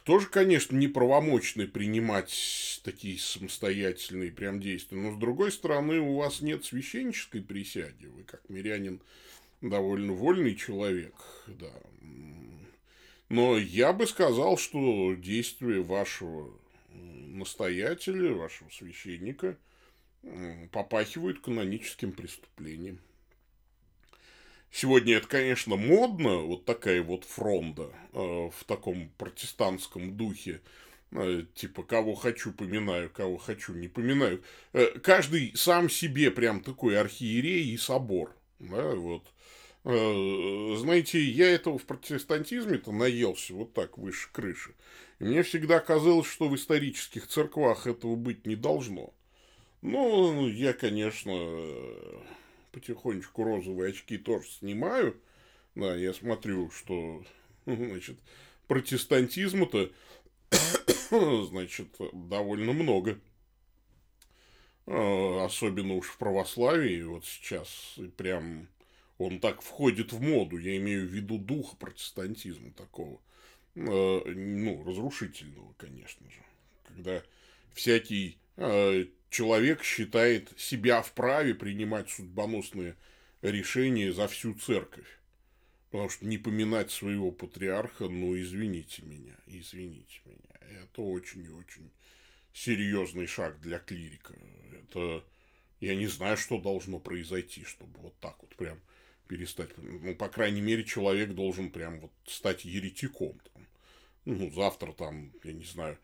тоже, 0.06 0.28
конечно, 0.28 0.76
неправомочны 0.76 1.68
принимать 1.68 2.82
такие 2.84 3.20
самостоятельные 3.20 4.32
прям 4.32 4.60
действия, 4.60 4.98
но 4.98 5.12
с 5.14 5.18
другой 5.18 5.52
стороны 5.52 6.00
у 6.00 6.16
вас 6.18 6.42
нет 6.42 6.64
священнической 6.66 7.42
присяги, 7.42 8.06
вы 8.06 8.24
как 8.24 8.42
мирянин 8.50 9.02
довольно 9.62 10.14
вольный 10.14 10.56
человек, 10.56 11.14
да. 11.48 11.74
Но 13.28 13.58
я 13.58 13.94
бы 13.94 14.08
сказал, 14.08 14.58
что 14.58 15.14
действия 15.16 15.82
вашего 15.82 16.52
настоятеля, 16.94 18.34
вашего 18.34 18.70
священника, 18.70 19.58
попахивают 20.72 21.40
каноническим 21.42 22.12
преступлением. 22.12 23.00
Сегодня 24.72 25.16
это, 25.16 25.28
конечно, 25.28 25.76
модно, 25.76 26.38
вот 26.38 26.66
такая 26.66 27.02
вот 27.02 27.24
фронда 27.24 27.90
э, 28.14 28.20
в 28.20 28.64
таком 28.66 29.10
протестантском 29.18 30.16
духе, 30.16 30.62
э, 31.12 31.44
типа 31.56 31.84
кого 31.84 32.14
хочу 32.14 32.52
поминаю, 32.52 33.10
кого 33.10 33.38
хочу 33.38 33.74
не 33.74 33.88
поминаю. 33.88 34.44
Э, 34.74 35.00
каждый 35.00 35.54
сам 35.56 35.90
себе 35.90 36.30
прям 36.30 36.62
такой 36.62 37.00
архиерей 37.00 37.72
и 37.74 37.78
собор, 37.78 38.36
да, 38.60 38.94
вот. 38.96 39.24
Э, 39.86 40.76
знаете, 40.78 41.20
я 41.20 41.50
этого 41.50 41.80
в 41.80 41.86
протестантизме-то 41.86 42.92
наелся 42.92 43.56
вот 43.56 43.74
так 43.74 43.98
выше 43.98 44.30
крыши. 44.32 44.76
Мне 45.20 45.42
всегда 45.42 45.80
казалось, 45.80 46.28
что 46.28 46.48
в 46.48 46.56
исторических 46.56 47.28
церквах 47.28 47.88
этого 47.88 48.16
быть 48.16 48.46
не 48.46 48.56
должно. 48.56 49.14
Ну, 49.82 50.48
я, 50.48 50.74
конечно, 50.74 51.34
потихонечку 52.80 53.44
розовые 53.44 53.92
очки 53.92 54.18
тоже 54.18 54.48
снимаю. 54.48 55.20
Да, 55.76 55.96
я 55.96 56.14
смотрю, 56.14 56.72
что, 56.72 57.24
значит, 57.66 58.18
протестантизма-то, 58.68 59.92
значит, 61.50 61.90
довольно 62.14 62.74
много. 62.74 63.20
А, 64.88 65.46
особенно 65.46 65.96
уж 65.96 66.08
в 66.08 66.18
православии. 66.18 67.04
Вот 67.04 67.26
сейчас 67.26 68.00
прям 68.18 68.68
он 69.18 69.40
так 69.40 69.62
входит 69.62 70.14
в 70.14 70.22
моду. 70.22 70.58
Я 70.58 70.78
имею 70.78 71.08
в 71.08 71.12
виду 71.12 71.38
духа 71.38 71.76
протестантизма 71.76 72.72
такого. 72.72 73.20
Э, 73.76 74.22
ну, 74.26 74.84
разрушительного, 74.84 75.74
конечно 75.78 76.30
же. 76.30 76.42
Когда 76.88 77.22
всякий 77.74 78.40
э, 78.58 79.06
человек 79.30 79.84
считает 79.84 80.52
себя 80.60 81.02
вправе 81.02 81.54
принимать 81.56 82.10
судьбоносные 82.10 82.96
решения 83.42 84.12
за 84.12 84.28
всю 84.28 84.54
церковь. 84.54 85.08
Потому 85.92 86.10
что 86.10 86.26
не 86.26 86.38
поминать 86.38 86.92
своего 86.92 87.32
патриарха, 87.32 88.10
ну, 88.10 88.38
извините 88.40 89.02
меня, 89.02 89.36
извините 89.48 90.22
меня. 90.26 90.82
Это 90.84 91.02
очень 91.02 91.44
и 91.44 91.50
очень 91.50 91.90
серьезный 92.54 93.26
шаг 93.26 93.60
для 93.60 93.80
клирика. 93.80 94.36
Это 94.84 95.24
я 95.80 95.96
не 95.96 96.08
знаю, 96.08 96.38
что 96.38 96.60
должно 96.60 97.00
произойти, 97.00 97.64
чтобы 97.64 98.00
вот 98.00 98.20
так 98.20 98.36
вот 98.42 98.56
прям 98.56 98.80
перестать. 99.28 99.70
Ну, 99.78 100.16
по 100.16 100.30
крайней 100.30 100.62
мере, 100.62 100.84
человек 100.84 101.32
должен 101.32 101.72
прям 101.72 102.02
вот 102.02 102.12
стать 102.26 102.66
еретиком. 102.66 103.40
Там 103.54 103.66
ну, 104.26 104.52
завтра 104.52 104.94
там, 104.94 105.32
я 105.44 105.54
не 105.54 105.64
знаю, 105.64 105.98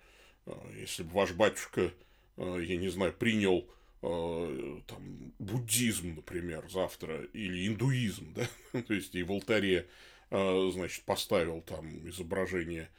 э, 0.45 0.51
если 0.79 1.03
бы 1.03 1.11
ваш 1.11 1.33
батюшка, 1.33 1.91
я 2.37 2.77
не 2.77 2.89
знаю, 2.89 3.13
принял 3.13 3.67
э, 4.01 4.79
там, 4.87 5.33
буддизм, 5.39 6.15
например, 6.15 6.65
завтра, 6.69 7.23
или 7.33 7.67
индуизм, 7.67 8.33
да, 8.33 8.47
то 8.81 8.93
есть 8.93 9.15
и 9.15 9.23
в 9.23 9.31
алтаре, 9.31 9.87
значит, 10.29 11.03
поставил 11.03 11.61
там 11.61 12.09
изображение 12.09 12.89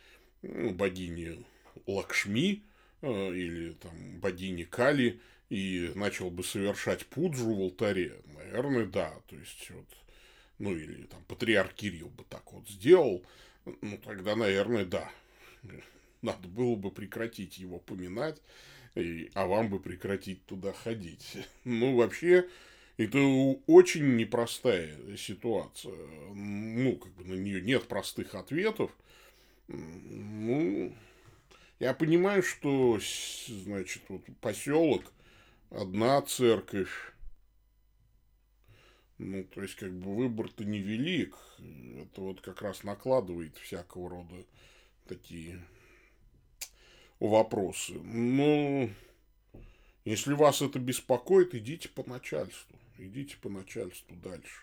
ну, 0.42 0.72
богини 0.72 1.44
Лакшми 1.86 2.62
или 3.02 3.72
там 3.72 4.20
богини 4.20 4.62
Кали 4.62 5.20
и 5.50 5.92
начал 5.94 6.30
бы 6.30 6.42
совершать 6.42 7.06
пуджу 7.06 7.54
в 7.54 7.60
алтаре, 7.60 8.16
наверное, 8.34 8.86
да, 8.86 9.12
то 9.28 9.36
есть 9.36 9.70
вот, 9.70 9.86
ну 10.58 10.74
или 10.74 11.02
там 11.04 11.22
патриарх 11.24 11.74
Кирилл 11.74 12.08
бы 12.08 12.24
так 12.28 12.52
вот 12.52 12.68
сделал, 12.68 13.24
ну, 13.64 13.98
тогда, 13.98 14.36
наверное, 14.36 14.84
да. 14.84 15.10
Надо 16.22 16.48
было 16.48 16.74
бы 16.74 16.90
прекратить 16.90 17.58
его 17.58 17.78
поминать, 17.78 18.40
и, 18.96 19.30
а 19.34 19.46
вам 19.46 19.68
бы 19.68 19.78
прекратить 19.78 20.44
туда 20.46 20.72
ходить. 20.72 21.36
Ну, 21.64 21.96
вообще, 21.96 22.48
это 22.96 23.18
очень 23.66 24.16
непростая 24.16 25.16
ситуация. 25.16 25.94
Ну, 26.32 26.96
как 26.96 27.12
бы 27.12 27.24
на 27.24 27.34
нее 27.34 27.60
нет 27.60 27.86
простых 27.88 28.34
ответов. 28.34 28.90
Ну, 29.68 30.94
я 31.78 31.92
понимаю, 31.92 32.42
что, 32.42 32.98
значит, 33.48 34.02
вот 34.08 34.22
поселок, 34.40 35.12
одна 35.70 36.22
церковь, 36.22 37.12
ну, 39.18 39.44
то 39.44 39.62
есть, 39.62 39.74
как 39.74 39.92
бы 39.92 40.14
выбор-то 40.14 40.64
невелик. 40.64 41.36
Это 41.58 42.20
вот 42.20 42.40
как 42.40 42.62
раз 42.62 42.84
накладывает 42.84 43.56
всякого 43.58 44.10
рода 44.10 44.44
такие 45.08 45.62
вопросы. 47.20 47.94
Но 47.94 48.88
если 50.04 50.34
вас 50.34 50.62
это 50.62 50.78
беспокоит, 50.78 51.54
идите 51.54 51.88
по 51.88 52.08
начальству. 52.08 52.76
Идите 52.98 53.36
по 53.36 53.48
начальству 53.48 54.16
дальше. 54.16 54.62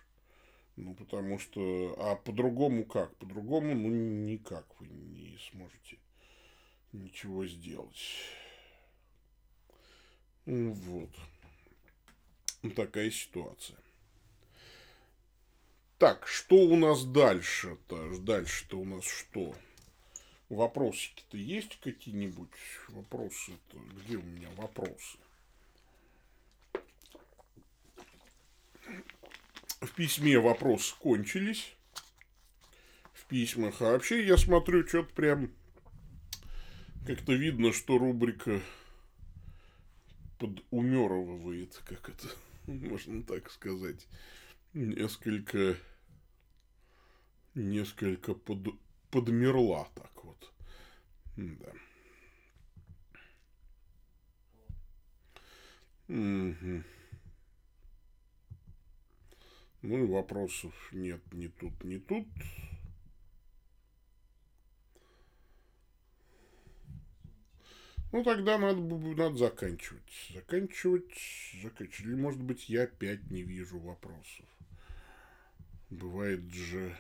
Ну, 0.76 0.96
потому 0.96 1.38
что... 1.38 1.96
А 2.00 2.16
по-другому 2.16 2.84
как? 2.86 3.16
По-другому, 3.18 3.76
ну, 3.76 3.90
никак 3.90 4.66
вы 4.80 4.88
не 4.88 5.38
сможете 5.52 5.98
ничего 6.92 7.46
сделать. 7.46 8.02
Вот. 10.46 11.10
Такая 12.76 13.12
ситуация. 13.12 13.78
Так, 15.98 16.28
что 16.28 16.56
у 16.56 16.76
нас 16.76 17.06
дальше-то? 17.06 18.18
Дальше-то 18.20 18.80
у 18.80 18.86
нас 18.86 19.06
что? 19.06 19.56
Вопросики-то 20.54 21.36
есть 21.36 21.80
какие-нибудь? 21.80 22.52
Вопросы-то? 22.90 23.78
Где 24.04 24.18
у 24.18 24.22
меня 24.22 24.50
вопросы? 24.56 25.18
В 29.82 29.92
письме 29.96 30.40
вопросы 30.40 30.96
кончились. 31.00 31.76
В 33.14 33.26
письмах. 33.26 33.82
А 33.82 33.94
вообще 33.94 34.26
я 34.26 34.38
смотрю, 34.38 34.88
что-то 34.88 35.12
прям 35.16 35.52
как-то 37.08 37.34
видно, 37.34 37.74
что 37.74 37.98
рубрика 37.98 38.62
подумеровывает, 40.38 41.82
как 41.86 42.10
это 42.10 42.28
можно 42.68 43.24
так 43.24 43.50
сказать, 43.50 44.08
несколько, 44.74 45.78
несколько 47.56 48.36
под, 48.36 48.68
подмерла 49.10 49.90
так 49.96 50.13
вот. 50.24 50.54
Да. 51.36 51.74
Угу. 56.08 56.84
Ну 59.82 60.04
и 60.04 60.08
вопросов 60.08 60.74
нет 60.92 61.22
ни 61.34 61.48
тут, 61.48 61.84
ни 61.84 61.98
тут. 61.98 62.28
Ну, 68.14 68.24
тогда 68.24 68.60
надо, 68.60 68.80
надо 68.80 69.36
заканчивать. 69.36 70.04
Заканчивать, 70.32 71.12
заканчивать. 71.64 72.08
Или, 72.08 72.16
может 72.16 72.42
быть, 72.42 72.70
я 72.70 72.84
опять 72.84 73.32
не 73.32 73.42
вижу 73.42 73.80
вопросов. 73.80 74.46
Бывает 75.90 76.42
же... 76.54 76.96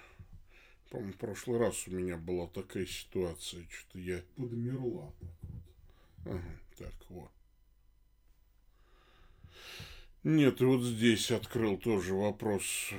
По-моему, 0.94 1.14
в 1.14 1.18
прошлый 1.18 1.58
раз 1.58 1.88
у 1.88 1.92
меня 1.92 2.18
была 2.18 2.46
такая 2.46 2.86
ситуация, 2.86 3.68
что-то 3.68 3.98
я 3.98 4.22
подмерла. 4.36 5.12
Ага, 6.24 6.60
так 6.78 6.94
вот. 7.10 7.32
Нет, 10.24 10.62
и 10.62 10.66
вот 10.66 10.84
здесь 10.84 11.32
открыл 11.32 11.78
тоже 11.80 12.14
вопрос. 12.14 12.92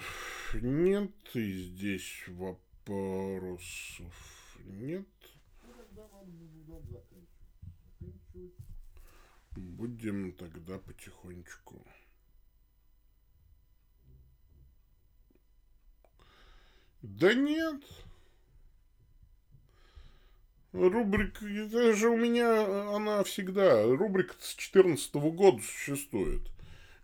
Нет, 0.54 1.12
и 1.35 1.52
здесь 1.52 2.24
вопросов 2.26 4.12
нет. 4.64 5.07
Будем 9.52 10.33
тогда 10.33 10.80
потихонечку. 10.80 11.87
Да 17.05 17.35
нет. 17.35 17.83
Рубрика, 20.73 21.47
это 21.47 21.93
же 21.93 22.09
у 22.09 22.17
меня, 22.17 22.97
она 22.97 23.23
всегда, 23.25 23.83
рубрика 23.85 24.33
с 24.40 24.57
2014 24.57 25.14
года 25.14 25.62
существует. 25.62 26.40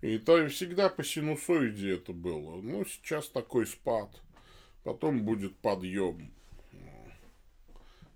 И 0.00 0.16
то 0.16 0.48
всегда 0.48 0.88
по 0.88 1.04
синусоиде 1.04 1.96
это 1.96 2.14
было. 2.14 2.62
Ну, 2.62 2.86
сейчас 2.86 3.28
такой 3.28 3.66
спад. 3.66 4.10
Потом 4.84 5.22
будет 5.22 5.54
подъем. 5.58 6.32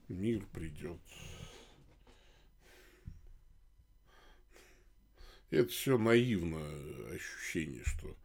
Мир 0.08 0.42
придет. 0.54 0.98
Это 5.50 5.68
все 5.68 5.98
наивное 5.98 7.14
ощущение, 7.14 7.84
что 7.84 8.16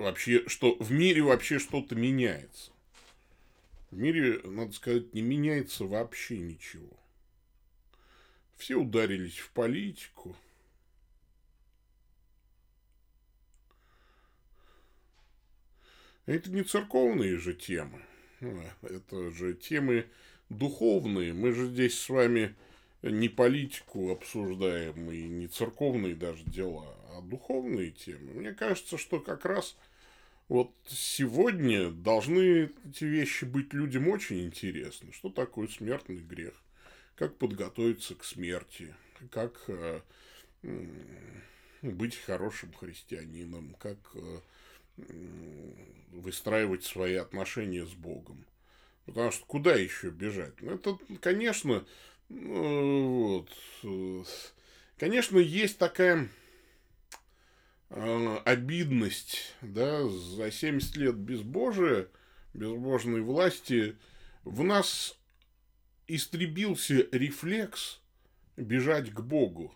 вообще, 0.00 0.48
что 0.48 0.76
в 0.76 0.90
мире 0.90 1.22
вообще 1.22 1.58
что-то 1.58 1.94
меняется. 1.94 2.72
В 3.90 3.96
мире, 3.98 4.40
надо 4.44 4.72
сказать, 4.72 5.14
не 5.14 5.22
меняется 5.22 5.84
вообще 5.84 6.38
ничего. 6.38 6.96
Все 8.56 8.76
ударились 8.76 9.38
в 9.38 9.50
политику– 9.50 10.36
Это 16.30 16.48
не 16.48 16.62
церковные 16.62 17.38
же 17.38 17.54
темы. 17.54 18.02
Это 18.82 19.32
же 19.32 19.54
темы 19.54 20.06
духовные. 20.48 21.32
Мы 21.32 21.50
же 21.50 21.66
здесь 21.66 21.98
с 21.98 22.08
вами 22.08 22.54
не 23.02 23.28
политику 23.28 24.12
обсуждаем 24.12 25.10
и 25.10 25.24
не 25.24 25.48
церковные 25.48 26.14
даже 26.14 26.44
дела, 26.44 26.94
а 27.08 27.20
духовные 27.20 27.90
темы. 27.90 28.34
Мне 28.34 28.52
кажется, 28.52 28.96
что 28.96 29.18
как 29.18 29.44
раз 29.44 29.76
вот 30.50 30.74
сегодня 30.88 31.92
должны 31.92 32.70
эти 32.84 33.04
вещи 33.04 33.44
быть 33.44 33.72
людям 33.72 34.08
очень 34.08 34.44
интересны. 34.44 35.12
Что 35.12 35.30
такое 35.30 35.68
смертный 35.68 36.16
грех? 36.16 36.54
Как 37.14 37.38
подготовиться 37.38 38.16
к 38.16 38.24
смерти? 38.24 38.92
Как 39.30 39.62
э, 39.68 40.00
быть 41.82 42.16
хорошим 42.16 42.72
христианином? 42.72 43.76
Как 43.78 43.98
э, 44.14 44.40
выстраивать 46.10 46.82
свои 46.82 47.14
отношения 47.14 47.86
с 47.86 47.92
Богом. 47.92 48.44
Потому 49.06 49.30
что 49.30 49.46
куда 49.46 49.74
еще 49.76 50.10
бежать? 50.10 50.60
Ну, 50.62 50.74
это, 50.74 50.98
конечно, 51.20 51.86
ну, 52.28 53.46
вот, 53.84 54.26
конечно, 54.98 55.38
есть 55.38 55.78
такая 55.78 56.28
э, 57.90 58.36
обидность, 58.44 59.54
да, 59.60 60.08
за 60.08 60.50
70 60.50 60.96
лет 60.96 61.16
безбожия, 61.16 62.08
безбожной 62.54 63.20
власти 63.20 63.96
в 64.44 64.62
нас 64.64 65.18
истребился 66.06 67.06
рефлекс 67.12 68.00
бежать 68.56 69.10
к 69.12 69.20
Богу. 69.20 69.74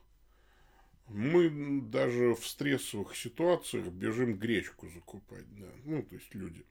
Мы 1.08 1.82
даже 1.82 2.34
в 2.34 2.46
стрессовых 2.46 3.14
ситуациях 3.14 3.86
бежим 3.88 4.38
гречку 4.38 4.88
закупать, 4.88 5.44
да. 5.54 5.68
Ну, 5.84 6.02
то 6.02 6.14
есть 6.14 6.34
люди 6.34 6.64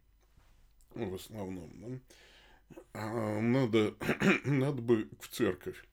в 0.95 1.15
основном, 1.15 1.71
да. 1.75 1.99
А 2.93 3.39
надо, 3.39 3.95
надо 4.45 4.81
бы 4.81 5.09
в 5.19 5.27
церковь. 5.27 5.83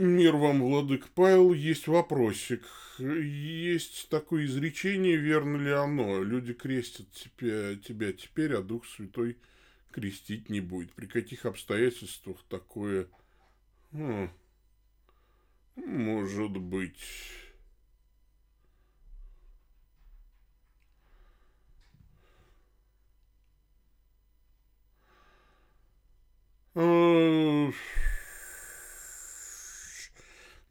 Мир 0.00 0.34
вам, 0.36 0.62
Владык 0.62 1.08
Павел, 1.10 1.52
есть 1.52 1.86
вопросик. 1.86 2.64
Есть 2.98 4.08
такое 4.08 4.46
изречение, 4.46 5.16
верно 5.16 5.58
ли 5.58 5.72
оно? 5.72 6.22
Люди 6.22 6.54
крестят 6.54 7.12
тебя, 7.12 7.76
тебя 7.76 8.14
теперь, 8.14 8.54
а 8.54 8.62
Дух 8.62 8.86
Святой 8.86 9.36
крестить 9.92 10.48
не 10.48 10.60
будет. 10.60 10.90
При 10.94 11.04
каких 11.04 11.44
обстоятельствах 11.44 12.38
такое... 12.48 13.08
Ну, 13.92 14.30
может 15.76 16.52
быть. 16.52 17.04
А, 26.74 27.70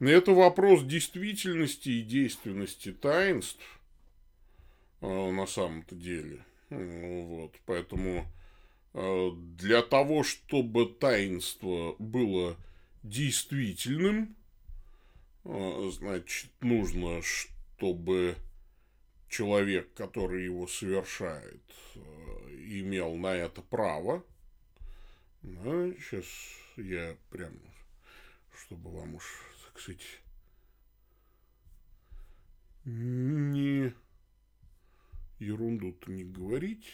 это 0.08 0.32
вопрос 0.32 0.84
действительности 0.84 1.90
и 1.90 2.04
действенности 2.04 2.92
таинств 2.92 3.64
а, 5.02 5.32
на 5.32 5.46
самом-то 5.46 5.96
деле. 5.96 6.44
Вот, 6.70 7.56
поэтому 7.66 8.26
а, 8.94 9.32
для 9.58 9.82
того, 9.82 10.24
чтобы 10.24 10.86
таинство 10.86 11.96
было 12.00 12.56
действительным, 13.04 14.36
а, 15.44 15.90
значит, 15.92 16.52
нужно, 16.62 17.22
чтобы 17.22 18.36
человек, 19.30 19.94
который 19.94 20.44
его 20.44 20.68
совершает, 20.68 21.62
э, 21.96 22.00
имел 22.82 23.16
на 23.16 23.36
это 23.36 23.62
право. 23.62 24.24
Да, 25.42 25.92
сейчас 25.94 26.26
я 26.76 27.16
прям, 27.30 27.54
чтобы 28.52 28.92
вам 28.92 29.16
уж, 29.16 29.24
сказать, 29.80 30.22
не 32.86 33.94
ерунду-то 35.40 36.12
не 36.12 36.24
говорить. 36.24 36.88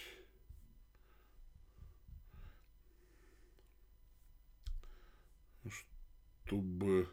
Чтобы 6.45 7.09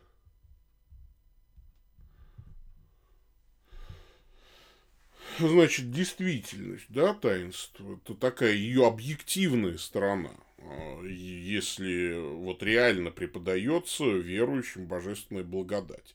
Значит, 5.38 5.90
действительность, 5.90 6.84
да, 6.90 7.14
таинство, 7.14 7.96
это 7.96 8.14
такая 8.14 8.52
ее 8.52 8.86
объективная 8.86 9.78
сторона. 9.78 10.30
А, 10.64 11.02
если 11.04 12.12
вот 12.14 12.62
реально 12.62 13.10
преподается 13.10 14.04
верующим 14.04 14.86
божественная 14.86 15.44
благодать. 15.44 16.14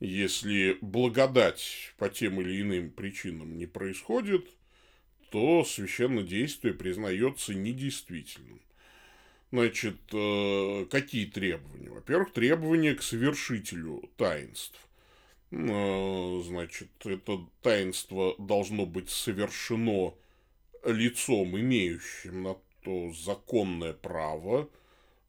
Если 0.00 0.76
благодать 0.80 1.94
по 1.96 2.08
тем 2.08 2.40
или 2.40 2.60
иным 2.60 2.90
причинам 2.90 3.56
не 3.56 3.66
происходит, 3.66 4.46
то 5.30 5.64
священное 5.64 6.22
действие 6.22 6.74
признается 6.74 7.54
недействительным. 7.54 8.60
Значит, 9.52 9.96
э, 10.12 10.86
какие 10.90 11.26
требования? 11.26 11.88
Во-первых, 11.90 12.32
требования 12.32 12.94
к 12.94 13.02
совершителю 13.02 14.10
таинств. 14.16 14.78
Э, 15.50 16.42
значит, 16.44 16.90
это 17.04 17.46
таинство 17.62 18.34
должно 18.38 18.84
быть 18.86 19.08
совершено 19.08 20.14
лицом, 20.84 21.58
имеющим 21.58 22.42
на 22.42 22.56
то 22.86 23.12
законное 23.12 23.92
право 23.92 24.70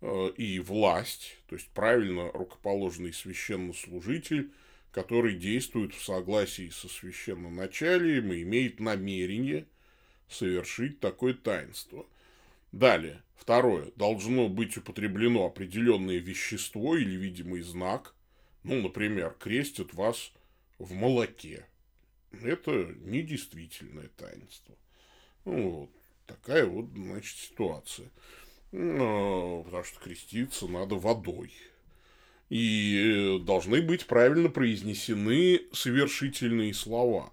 э, 0.01 0.29
и 0.37 0.59
власть, 0.59 1.37
то 1.47 1.55
есть 1.55 1.67
правильно 1.69 2.31
рукоположенный 2.31 3.11
священнослужитель, 3.11 4.51
который 4.91 5.35
действует 5.35 5.93
в 5.93 6.03
согласии 6.03 6.69
со 6.69 6.87
священноначалием 6.87 8.31
и 8.31 8.43
имеет 8.43 8.79
намерение 8.79 9.65
совершить 10.29 10.99
такое 10.99 11.33
таинство– 11.33 12.05
Далее, 12.71 13.23
второе, 13.35 13.91
должно 13.95 14.49
быть 14.49 14.77
употреблено 14.77 15.45
определенное 15.45 16.17
вещество 16.17 16.95
или 16.97 17.15
видимый 17.15 17.61
знак, 17.61 18.13
ну, 18.63 18.81
например, 18.81 19.35
крестят 19.39 19.93
вас 19.93 20.31
в 20.77 20.93
молоке. 20.93 21.65
Это 22.31 22.93
недействительное 22.99 24.09
таинство. 24.17 24.75
Ну, 25.45 25.69
вот 25.69 25.91
такая 26.27 26.65
вот, 26.65 26.89
значит, 26.93 27.37
ситуация. 27.37 28.09
Ну, 28.71 29.63
потому 29.65 29.83
что 29.83 29.99
креститься 29.99 30.67
надо 30.67 30.95
водой. 30.95 31.51
И 32.49 33.39
должны 33.43 33.81
быть 33.81 34.05
правильно 34.07 34.49
произнесены 34.49 35.61
совершительные 35.73 36.73
слова 36.73 37.31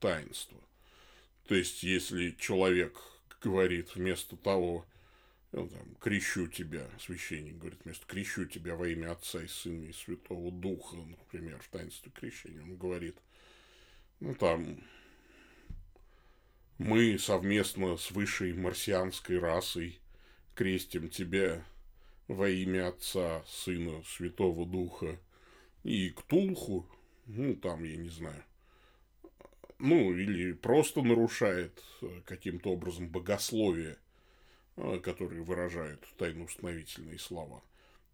таинства. 0.00 0.58
То 1.46 1.54
есть, 1.54 1.82
если 1.82 2.30
человек 2.38 3.00
говорит 3.40 3.94
вместо 3.94 4.36
того, 4.36 4.86
ну, 5.52 5.68
там, 5.68 5.94
крещу 6.00 6.46
тебя, 6.46 6.88
священник 7.00 7.58
говорит, 7.58 7.80
вместо 7.84 8.06
крещу 8.06 8.46
тебя 8.46 8.74
во 8.74 8.88
имя 8.88 9.12
Отца 9.12 9.42
и 9.42 9.48
Сына 9.48 9.84
и 9.84 9.92
Святого 9.92 10.50
Духа, 10.50 10.96
например, 10.96 11.60
в 11.60 11.68
таинстве 11.68 12.10
крещения, 12.10 12.62
он 12.62 12.76
говорит, 12.76 13.16
ну, 14.20 14.34
там, 14.34 14.78
мы 16.82 17.18
совместно 17.18 17.96
с 17.96 18.10
высшей 18.10 18.52
марсианской 18.54 19.38
расой 19.38 20.00
крестим 20.54 21.08
тебя 21.08 21.64
во 22.26 22.48
имя 22.48 22.88
Отца, 22.88 23.44
Сына, 23.46 24.02
Святого 24.04 24.66
Духа 24.66 25.18
и 25.84 26.10
Ктулху, 26.10 26.86
ну, 27.26 27.54
там, 27.54 27.84
я 27.84 27.96
не 27.96 28.08
знаю, 28.08 28.42
ну, 29.78 30.12
или 30.12 30.52
просто 30.52 31.02
нарушает 31.02 31.82
э, 32.00 32.20
каким-то 32.24 32.70
образом 32.70 33.08
богословие, 33.08 33.96
э, 34.76 34.98
которое 35.02 35.42
выражает 35.42 36.00
тайноустановительные 36.18 37.18
слова, 37.18 37.62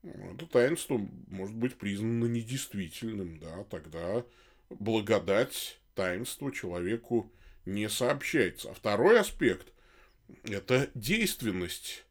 это 0.03 0.47
таинство 0.47 1.01
может 1.29 1.57
быть 1.57 1.77
признано 1.77 2.27
недействительным, 2.27 3.39
да, 3.39 3.65
тогда 3.65 4.25
благодать 4.71 5.81
таинства 5.95 6.53
человеку 6.53 7.31
не 7.69 7.89
сообщается. 7.89 8.71
А 8.71 8.75
второй 8.75 9.21
аспект– 9.21 9.69
это 10.45 10.91
действенность 10.95 12.05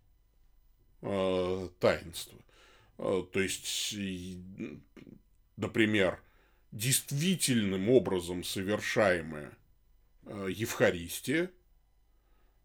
э, 1.02 1.70
таинства. 1.80 2.39
Э, 2.98 3.24
то 3.32 3.41
есть, 3.41 3.96
например, 5.56 6.22
действительным 6.72 7.89
образом 7.89 8.43
совершаемая 8.43 9.58
э, 10.26 10.48
Евхаристия 10.52 11.52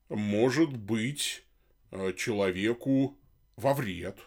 может 0.08 0.76
быть 0.76 1.44
э, 1.90 2.12
человеку 2.16 3.18
во 3.56 3.74
вред. 3.74 4.18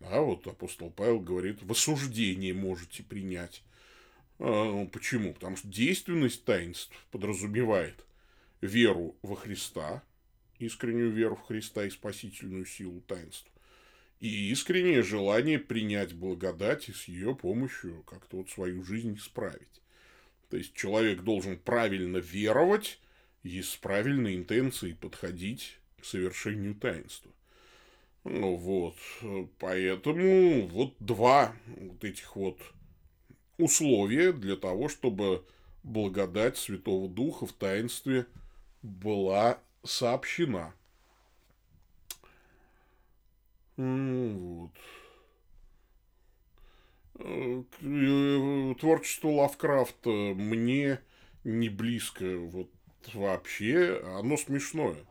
Да, 0.00 0.20
вот 0.20 0.46
апостол 0.46 0.90
Павел 0.90 1.20
говорит, 1.20 1.62
в 1.62 1.70
осуждение 1.70 2.54
можете 2.54 3.02
принять. 3.02 3.62
Э, 4.42 4.44
ну, 4.44 4.88
почему? 4.88 5.34
Потому 5.34 5.56
что 5.56 5.68
действенность 5.68 6.44
таинств 6.44 6.92
подразумевает 7.12 8.04
веру 8.60 9.14
во 9.22 9.36
Христа, 9.36 10.02
искреннюю 10.58 11.12
веру 11.12 11.36
в 11.36 11.42
Христа 11.42 11.84
и 11.84 11.90
спасительную 11.90 12.66
силу 12.66 13.00
таинств, 13.02 13.48
и 14.18 14.50
искреннее 14.50 15.04
желание 15.04 15.60
принять 15.60 16.12
благодать 16.14 16.88
и 16.88 16.92
с 16.92 17.04
ее 17.06 17.36
помощью 17.36 18.02
как-то 18.02 18.38
вот 18.38 18.50
свою 18.50 18.82
жизнь 18.82 19.14
исправить. 19.14 19.80
То 20.50 20.56
есть 20.56 20.74
человек 20.74 21.20
должен 21.22 21.56
правильно 21.56 22.16
веровать 22.16 22.98
и 23.44 23.62
с 23.62 23.76
правильной 23.76 24.34
интенцией 24.34 24.94
подходить 24.94 25.78
к 26.00 26.04
совершению 26.04 26.74
таинства. 26.74 27.30
Ну 28.24 28.56
вот, 28.56 28.96
поэтому 29.60 30.66
вот 30.66 30.96
два 30.98 31.54
вот 31.76 32.02
этих 32.02 32.34
вот 32.34 32.58
условия 33.58 34.32
для 34.32 34.56
того, 34.56 34.88
чтобы 34.88 35.44
благодать 35.82 36.56
Святого 36.58 37.08
Духа 37.08 37.46
в 37.46 37.52
таинстве 37.52 38.26
была 38.82 39.58
сообщена– 39.84 40.74
вот. 43.76 44.70
Э, 47.18 48.74
творчество 48.78 49.28
Лавкрафта 49.28 50.10
мне 50.10 51.00
не 51.44 51.68
близко 51.68 52.36
вот 52.36 52.70
вообще. 53.14 54.00
Оно 54.04 54.36
смешное. 54.36 55.04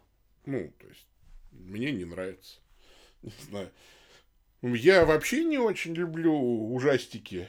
Ну, 0.46 0.72
то 0.80 0.88
есть, 0.88 1.08
мне 1.52 1.92
не 1.92 2.06
нравится. 2.06 2.60
Не 3.22 3.34
знаю. 3.50 3.72
Я 4.62 5.06
вообще 5.06 5.44
не 5.44 5.58
очень 5.58 5.94
люблю 5.96 6.34
ужастики. 6.34 7.48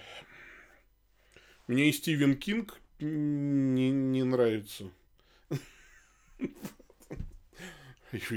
Мне 1.73 1.89
и 1.89 1.93
Стивен 1.93 2.37
Кинг 2.37 2.79
не, 3.01 3.91
не 3.91 4.25
нравится. 4.25 4.91
И 6.39 6.51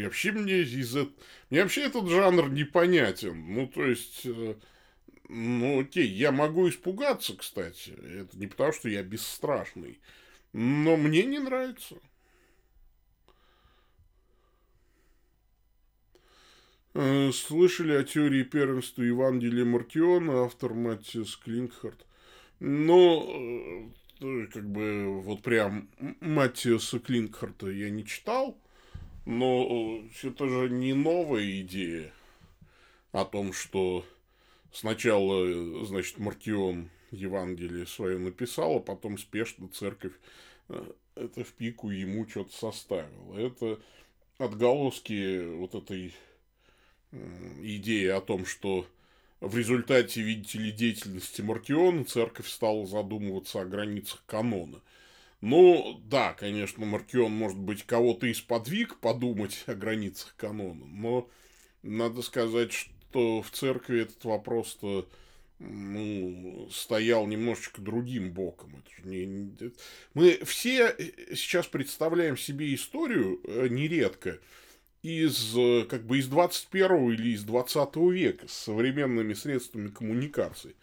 вообще 0.06 0.32
мне 0.32 0.62
из 0.62 0.96
Мне 1.50 1.64
вообще 1.64 1.82
этот 1.82 2.08
жанр 2.08 2.50
непонятен. 2.50 3.54
Ну, 3.54 3.68
то 3.68 3.84
есть, 3.84 4.22
э, 4.24 4.56
ну, 5.28 5.82
окей, 5.82 6.08
я 6.08 6.32
могу 6.32 6.70
испугаться, 6.70 7.36
кстати. 7.36 7.90
Это 7.90 8.38
не 8.38 8.48
потому, 8.48 8.72
что 8.72 8.88
я 8.88 9.04
бесстрашный. 9.04 10.00
Но 10.54 10.96
мне 10.96 11.26
не 11.26 11.40
нравится. 11.40 11.98
Э, 16.94 17.32
слышали 17.34 17.96
о 17.96 18.06
теории 18.06 18.44
первенства 18.44 19.02
Евангелия 19.02 19.66
Мартиона, 19.66 20.46
автор 20.46 20.74
Матиас 20.74 21.36
Клинкхарт. 21.36 22.06
Но, 22.60 23.92
э, 24.22 24.48
как 24.52 24.70
бы, 24.70 25.22
вот 25.22 25.42
прям 25.42 25.90
Матиаса 26.22 27.00
Клинкхарта 27.00 27.70
я 27.70 27.90
не 27.90 28.06
читал. 28.06 28.58
Но 29.26 30.04
это 30.22 30.48
же 30.48 30.70
не 30.70 30.94
новая 30.94 31.62
идея 31.62 32.14
о 33.12 33.26
том, 33.26 33.54
что 33.54 34.06
сначала, 34.72 35.46
э, 35.46 35.86
значит, 35.86 36.20
Маркион 36.20 36.90
Евангелие 37.12 37.88
свое 37.88 38.20
написал, 38.20 38.78
а 38.78 38.80
потом 38.80 39.18
спешно 39.18 39.68
церковь 39.68 40.14
э, 40.70 40.92
это 41.16 41.44
в 41.44 41.54
пику 41.54 41.90
ему 41.90 42.28
что-то 42.28 42.56
составила. 42.56 43.38
Это 43.38 43.80
отголоски 44.38 45.56
вот 45.56 45.76
этой 45.76 46.14
идеи 47.62 48.08
о 48.08 48.20
том, 48.20 48.46
что 48.46 48.86
в 49.46 49.58
результате, 49.58 50.22
видите 50.22 50.60
ли, 50.60 50.72
деятельности 50.72 51.42
Маркиона 51.42 52.06
церковь 52.06 52.50
стала 52.50 52.86
задумываться 52.86 53.62
о 53.62 53.66
границах 53.66 54.24
канона– 54.26 54.82
ну, 55.46 56.02
да, 56.06 56.34
конечно, 56.34 56.86
Маркион, 56.88 57.32
может 57.32 57.60
быть, 57.60 57.84
кого-то 57.84 58.32
исподвиг 58.32 58.98
подумать 58.98 59.64
о 59.68 59.76
границах 59.76 60.34
канона, 60.38 60.86
но 60.86 61.30
надо 61.84 62.24
сказать, 62.24 62.74
что 62.74 63.44
в 63.44 63.52
церкви 63.52 64.02
этот 64.02 64.24
вопрос-то 64.26 65.08
ну, 65.60 66.68
стоял 66.72 67.28
немножечко 67.28 67.80
другим 67.80 68.32
боком. 68.32 68.76
Это 68.78 69.08
не, 69.08 69.72
Мы 70.16 70.40
все 70.46 70.96
сейчас 71.36 71.68
представляем 71.68 72.38
себе 72.38 72.74
историю 72.74 73.40
э, 73.44 73.68
нередко 73.70 74.40
из, 75.06 75.56
э, 75.56 75.86
как 75.88 76.06
бы 76.06 76.18
из 76.18 76.28
21 76.28 77.12
или 77.12 77.30
из 77.34 77.44
20 77.44 77.96
века 78.12 78.48
с 78.48 78.54
современными 78.54 79.34
средствами 79.34 79.90
коммуникации, 79.90 80.76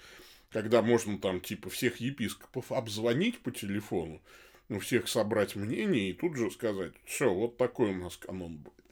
когда 0.51 0.81
можно 0.81 1.19
там 1.19 1.41
типа 1.41 1.71
всех 1.71 1.97
епископов 1.97 2.71
обзвонить 2.71 3.41
по 3.41 3.51
телефону, 3.51 4.23
у 4.69 4.79
всех 4.79 5.09
собрать 5.09 5.57
мнение 5.57 6.11
и 6.11 6.13
тут 6.13 6.37
же 6.37 6.51
сказать, 6.51 6.93
все, 7.05 7.33
вот 7.33 7.57
такой 7.57 7.91
у 7.91 7.95
нас 7.95 8.17
канон 8.17 8.59
будет. 8.59 8.83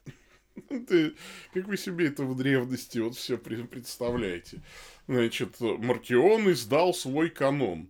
Ты, 0.88 1.14
как 1.54 1.68
вы 1.68 1.76
себе 1.76 2.08
это 2.08 2.24
в 2.24 2.36
древности 2.36 2.98
вот 2.98 3.14
все 3.14 3.38
представляете? 3.38 4.60
Значит, 5.06 5.60
Маркион 5.60 6.50
издал 6.50 6.92
свой 6.92 7.30
канон. 7.30 7.88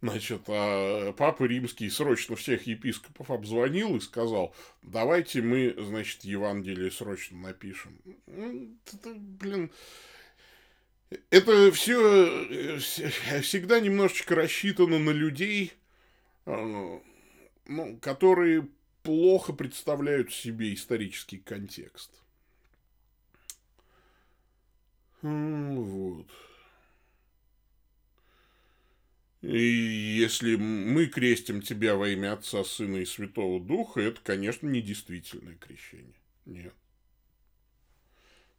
Значит, 0.00 0.42
а 0.46 1.12
Папа 1.12 1.44
Римский 1.44 1.90
срочно 1.90 2.36
всех 2.36 2.68
епископов 2.68 3.30
обзвонил 3.32 3.96
и 3.96 4.00
сказал, 4.00 4.54
давайте 4.82 5.42
мы, 5.42 5.74
значит, 5.76 6.22
Евангелие 6.22 6.90
срочно 6.92 7.38
напишем. 7.38 7.98
Ну, 8.26 8.76
это, 8.86 9.14
блин, 9.14 9.72
это 11.30 11.72
все 11.72 12.78
всегда 12.78 13.80
немножечко 13.80 14.36
рассчитано 14.36 15.00
на 15.00 15.10
людей, 15.10 15.72
а, 16.46 17.00
ну, 17.66 17.96
которые 17.98 18.68
плохо 19.02 19.52
представляют 19.52 20.32
себе 20.32 20.74
исторический 20.74 21.38
контекст. 21.38 22.10
Вот. 25.22 26.28
И 29.42 29.58
если 29.58 30.56
мы 30.56 31.06
крестим 31.06 31.62
тебя 31.62 31.94
во 31.94 32.08
имя 32.08 32.32
Отца, 32.32 32.64
Сына 32.64 32.96
и 32.96 33.04
Святого 33.04 33.60
Духа, 33.60 34.00
это, 34.00 34.20
конечно, 34.22 34.66
не 34.66 34.82
действительное 34.82 35.54
крещение. 35.54 36.16
Нет. 36.44 36.74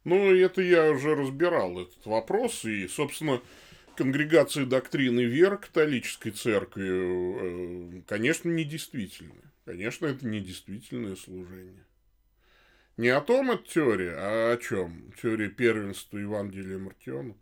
Ну, 0.04 0.34
это 0.34 0.62
я 0.62 0.90
уже 0.90 1.14
разбирал 1.14 1.78
этот 1.78 2.06
вопрос, 2.06 2.64
и, 2.64 2.88
собственно, 2.88 3.42
конгрегации 3.96 4.64
доктрины 4.64 5.20
вер 5.20 5.58
католической 5.58 6.30
церкви, 6.30 7.98
э, 7.98 8.02
конечно, 8.06 8.48
недействительны. 8.48 9.34
Конечно, 9.66 10.06
это 10.06 10.26
недействительное 10.26 11.16
служение. 11.16 11.84
Не 12.96 13.08
о 13.08 13.20
том 13.20 13.50
это 13.50 13.62
теория, 13.64 14.14
а 14.16 14.52
о 14.52 14.56
чем? 14.56 15.12
Теория 15.20 15.48
первенства 15.48 16.16
Евангелия 16.16 16.78
Мартиона. 16.78 17.34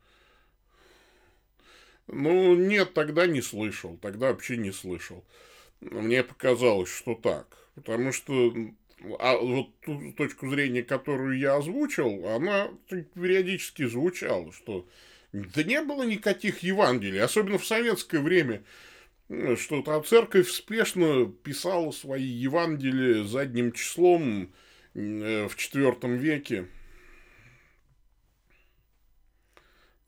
Ну, 2.09 2.55
нет, 2.57 2.95
тогда 2.95 3.27
не 3.27 3.43
слышал, 3.43 3.97
тогда 3.99 4.29
вообще 4.29 4.57
не 4.57 4.73
слышал. 4.73 5.25
Мне 5.81 6.25
показалось, 6.25 6.91
что 6.91 7.15
так. 7.15 7.47
Потому 7.75 8.13
что 8.13 8.53
а 9.19 9.37
вот 9.37 9.69
ту 9.81 10.13
точку 10.13 10.49
зрения, 10.49 10.83
которую 10.83 11.39
я 11.39 11.57
озвучил, 11.57 12.27
она 12.29 12.69
периодически 13.15 13.87
звучала, 13.87 14.53
что 14.53 14.89
да 15.33 15.63
не 15.63 15.83
было 15.83 16.03
никаких 16.03 16.61
Евангелий, 16.61 17.21
особенно 17.21 17.59
в 17.59 17.67
советское 17.67 18.21
время, 18.21 18.63
что 19.57 19.83
там 19.83 20.05
церковь 20.05 20.51
спешно 20.51 21.27
писала 21.27 21.91
свои 21.93 22.25
Евангелия 22.25 23.25
задним 23.25 23.73
числом 23.73 24.53
э, 24.95 25.47
в 25.47 25.57
IV 25.57 26.17
веке. 26.17 26.67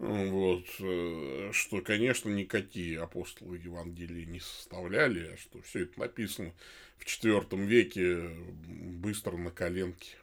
Вот, 0.00 0.64
э, 0.78 1.50
что, 1.52 1.82
конечно, 1.82 2.30
никакие 2.30 3.02
апостолы 3.02 3.58
Евангелия 3.58 4.24
не 4.24 4.40
составляли, 4.40 5.34
а 5.34 5.36
что 5.36 5.60
все 5.60 5.80
это 5.80 6.00
написано 6.00 6.54
в 6.96 7.04
IV 7.04 7.66
веке 7.66 8.30
быстро 8.66 9.36
на 9.36 9.50
коленке. 9.50 10.16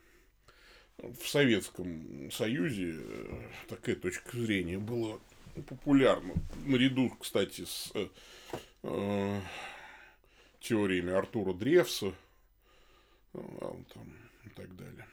В 0.98 1.28
Советском 1.28 2.32
Союзе 2.32 2.96
э, 2.98 3.50
такая 3.70 3.96
точка 3.96 4.36
зрения 4.36 4.80
была 4.80 5.20
популярна. 5.68 6.34
Наряду, 6.66 7.12
кстати, 7.12 7.66
с 7.66 7.94
э, 8.82 9.42
теориями 10.60 11.12
Артура 11.12 11.54
Древса 11.54 12.16
э, 13.36 13.40
там, 13.94 14.12
и 14.44 14.50
так 14.50 14.76
далее. 14.76 15.06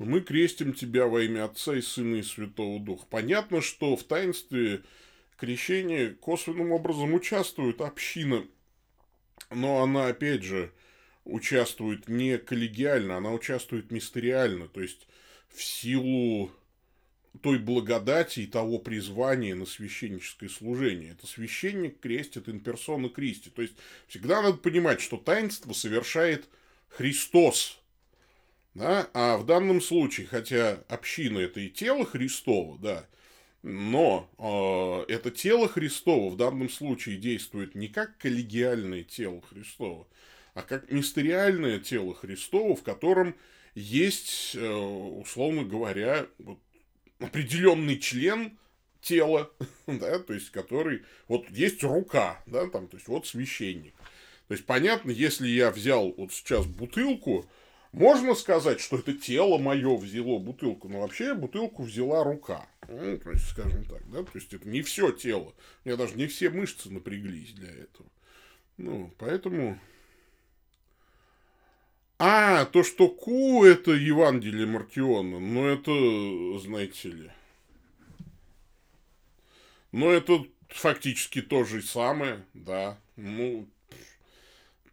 Мы 0.00 0.22
крестим 0.22 0.72
тебя 0.72 1.06
во 1.06 1.22
имя 1.22 1.44
Отца 1.44 1.76
и 1.76 1.82
Сына 1.82 2.16
и 2.16 2.22
Святого 2.22 2.80
Духа. 2.80 3.04
Понятно, 3.10 3.60
что 3.60 3.96
в 3.96 4.04
таинстве 4.04 4.82
крещения 5.36 6.14
косвенным 6.14 6.72
образом 6.72 7.12
участвует 7.12 7.82
община, 7.82 8.46
но 9.50 9.82
она, 9.82 10.06
опять 10.06 10.42
же, 10.42 10.72
участвует 11.24 12.08
не 12.08 12.38
коллегиально, 12.38 13.18
она 13.18 13.30
участвует 13.32 13.90
мистериально, 13.90 14.68
то 14.68 14.80
есть 14.80 15.06
в 15.50 15.62
силу 15.62 16.50
той 17.42 17.58
благодати 17.58 18.40
и 18.40 18.46
того 18.46 18.78
призвания 18.78 19.54
на 19.54 19.66
священническое 19.66 20.48
служение. 20.48 21.12
Это 21.12 21.26
священник 21.26 22.00
крестит 22.00 22.48
инперсона 22.48 23.10
Кристи. 23.10 23.50
То 23.50 23.60
есть 23.60 23.74
всегда 24.08 24.40
надо 24.40 24.56
понимать, 24.56 25.02
что 25.02 25.18
таинство 25.18 25.74
совершает 25.74 26.48
Христос, 26.88 27.79
да? 28.74 29.08
А 29.14 29.36
в 29.36 29.46
данном 29.46 29.80
случае, 29.80 30.26
хотя 30.26 30.82
община 30.88 31.38
это 31.38 31.60
и 31.60 31.68
тело 31.68 32.04
Христово, 32.04 32.78
да, 32.78 33.06
но 33.62 34.28
э, 35.08 35.12
это 35.12 35.30
тело 35.30 35.68
Христово 35.68 36.30
в 36.30 36.36
данном 36.36 36.70
случае 36.70 37.16
действует 37.16 37.74
не 37.74 37.88
как 37.88 38.16
коллегиальное 38.18 39.02
тело 39.02 39.42
Христово, 39.42 40.06
а 40.54 40.62
как 40.62 40.90
мистериальное 40.90 41.78
тело 41.78 42.14
Христово, 42.14 42.74
в 42.74 42.82
котором 42.82 43.36
есть, 43.74 44.54
э, 44.54 44.68
условно 44.68 45.64
говоря, 45.64 46.26
вот, 46.38 46.58
определенный 47.18 47.98
член 47.98 48.58
тела, 49.02 49.50
да, 49.86 50.18
то 50.18 50.32
есть 50.32 50.50
который, 50.50 51.02
вот 51.28 51.48
есть 51.50 51.82
рука, 51.82 52.42
да, 52.46 52.68
там, 52.68 52.88
то 52.88 52.96
есть 52.96 53.08
вот 53.08 53.26
священник. 53.26 53.94
То 54.48 54.54
есть 54.54 54.66
понятно, 54.66 55.10
если 55.10 55.46
я 55.46 55.70
взял 55.70 56.12
вот 56.16 56.32
сейчас 56.32 56.66
бутылку, 56.66 57.48
можно 57.92 58.34
сказать, 58.34 58.80
что 58.80 58.98
это 58.98 59.12
тело 59.14 59.58
мое 59.58 59.96
взяло 59.96 60.38
бутылку, 60.38 60.88
но 60.88 61.00
вообще 61.00 61.34
бутылку 61.34 61.82
взяла 61.82 62.22
рука. 62.22 62.68
Ну, 62.88 63.18
то 63.18 63.30
есть, 63.32 63.48
скажем 63.48 63.84
так, 63.84 64.08
да, 64.10 64.22
то 64.22 64.30
есть 64.34 64.52
это 64.54 64.68
не 64.68 64.82
все 64.82 65.10
тело. 65.10 65.54
У 65.84 65.88
меня 65.88 65.96
даже 65.96 66.14
не 66.14 66.26
все 66.26 66.50
мышцы 66.50 66.90
напряглись 66.90 67.52
для 67.52 67.70
этого. 67.70 68.08
Ну, 68.76 69.12
поэтому... 69.18 69.78
А, 72.18 72.66
то, 72.66 72.84
что 72.84 73.08
Ку 73.08 73.64
это 73.64 73.92
Евангелие 73.92 74.66
Мартиона, 74.66 75.40
ну 75.40 75.66
это, 75.66 76.58
знаете 76.60 77.08
ли... 77.08 77.30
Ну, 79.90 80.10
это 80.10 80.44
фактически 80.68 81.42
то 81.42 81.64
же 81.64 81.82
самое, 81.82 82.44
да. 82.54 82.98
Ну, 83.16 83.66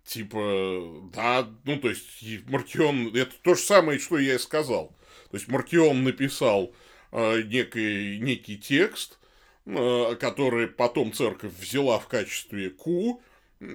Типа, 0.07 1.09
да, 1.13 1.49
ну, 1.65 1.77
то 1.81 1.89
есть, 1.89 2.23
Маркион, 2.47 3.13
это 3.13 3.33
то 3.41 3.55
же 3.55 3.61
самое, 3.61 3.99
что 3.99 4.17
я 4.17 4.35
и 4.35 4.39
сказал. 4.39 4.95
То 5.31 5.35
есть, 5.35 5.49
Маркион 5.49 6.05
написал 6.05 6.73
э, 7.11 7.41
некий, 7.41 8.17
некий 8.17 8.57
текст, 8.57 9.19
э, 9.65 10.15
который 10.17 10.67
потом 10.67 11.11
церковь 11.11 11.51
взяла 11.59 11.99
в 11.99 12.07
качестве 12.07 12.69
Ку, 12.69 13.21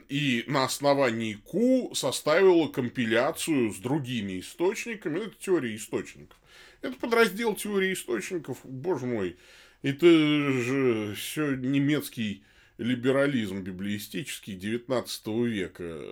и 0.09 0.45
на 0.47 0.65
основании 0.65 1.35
Ку 1.35 1.93
составила 1.95 2.67
компиляцию 2.69 3.71
с 3.71 3.77
другими 3.77 4.41
источниками. 4.41 5.27
Это 5.27 5.35
теория 5.39 5.77
источников. 5.77 6.39
Это 6.81 6.97
подраздел 6.97 7.55
теории 7.55 7.93
источников, 7.93 8.57
боже 8.65 9.05
мой, 9.05 9.37
это 9.83 10.07
же 10.07 11.15
все 11.15 11.57
немецкий 11.57 12.43
либерализм 12.79 13.63
библиистический 13.63 14.57
XIX 14.57 15.47
века, 15.47 16.03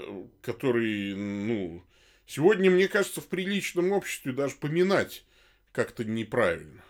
который, 0.43 1.15
ну, 1.15 1.83
сегодня, 2.27 2.71
мне 2.71 2.89
кажется, 2.89 3.21
в 3.21 3.29
приличном 3.29 3.93
обществе 3.93 4.33
даже 4.33 4.57
поминать 4.57 5.25
как-то 5.73 6.05
неправильно. 6.05 6.83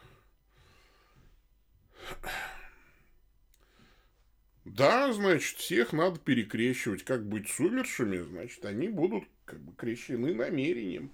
Да, 4.65 5.13
значит, 5.13 5.59
всех 5.59 5.93
надо 5.93 6.19
перекрещивать. 6.19 7.03
Как 7.05 7.27
быть 7.27 7.49
с 7.49 7.59
умершими, 7.59 8.19
значит, 8.19 8.65
они 8.65 8.89
будут 8.89 9.25
как 9.45 9.61
бы 9.61 9.73
крещены 9.75 10.35
намерением. 10.35 11.11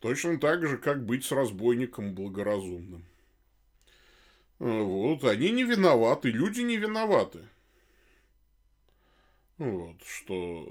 Точно 0.00 0.38
так 0.38 0.66
же, 0.66 0.78
как 0.78 1.04
быть 1.04 1.24
с 1.24 1.32
разбойником 1.32 2.14
благоразумным. 2.14 3.04
Вот, 4.58 5.24
они 5.24 5.50
не 5.50 5.64
виноваты, 5.64 6.30
люди 6.30 6.60
не 6.60 6.76
виноваты. 6.76 7.48
Вот, 9.58 10.02
что 10.04 10.66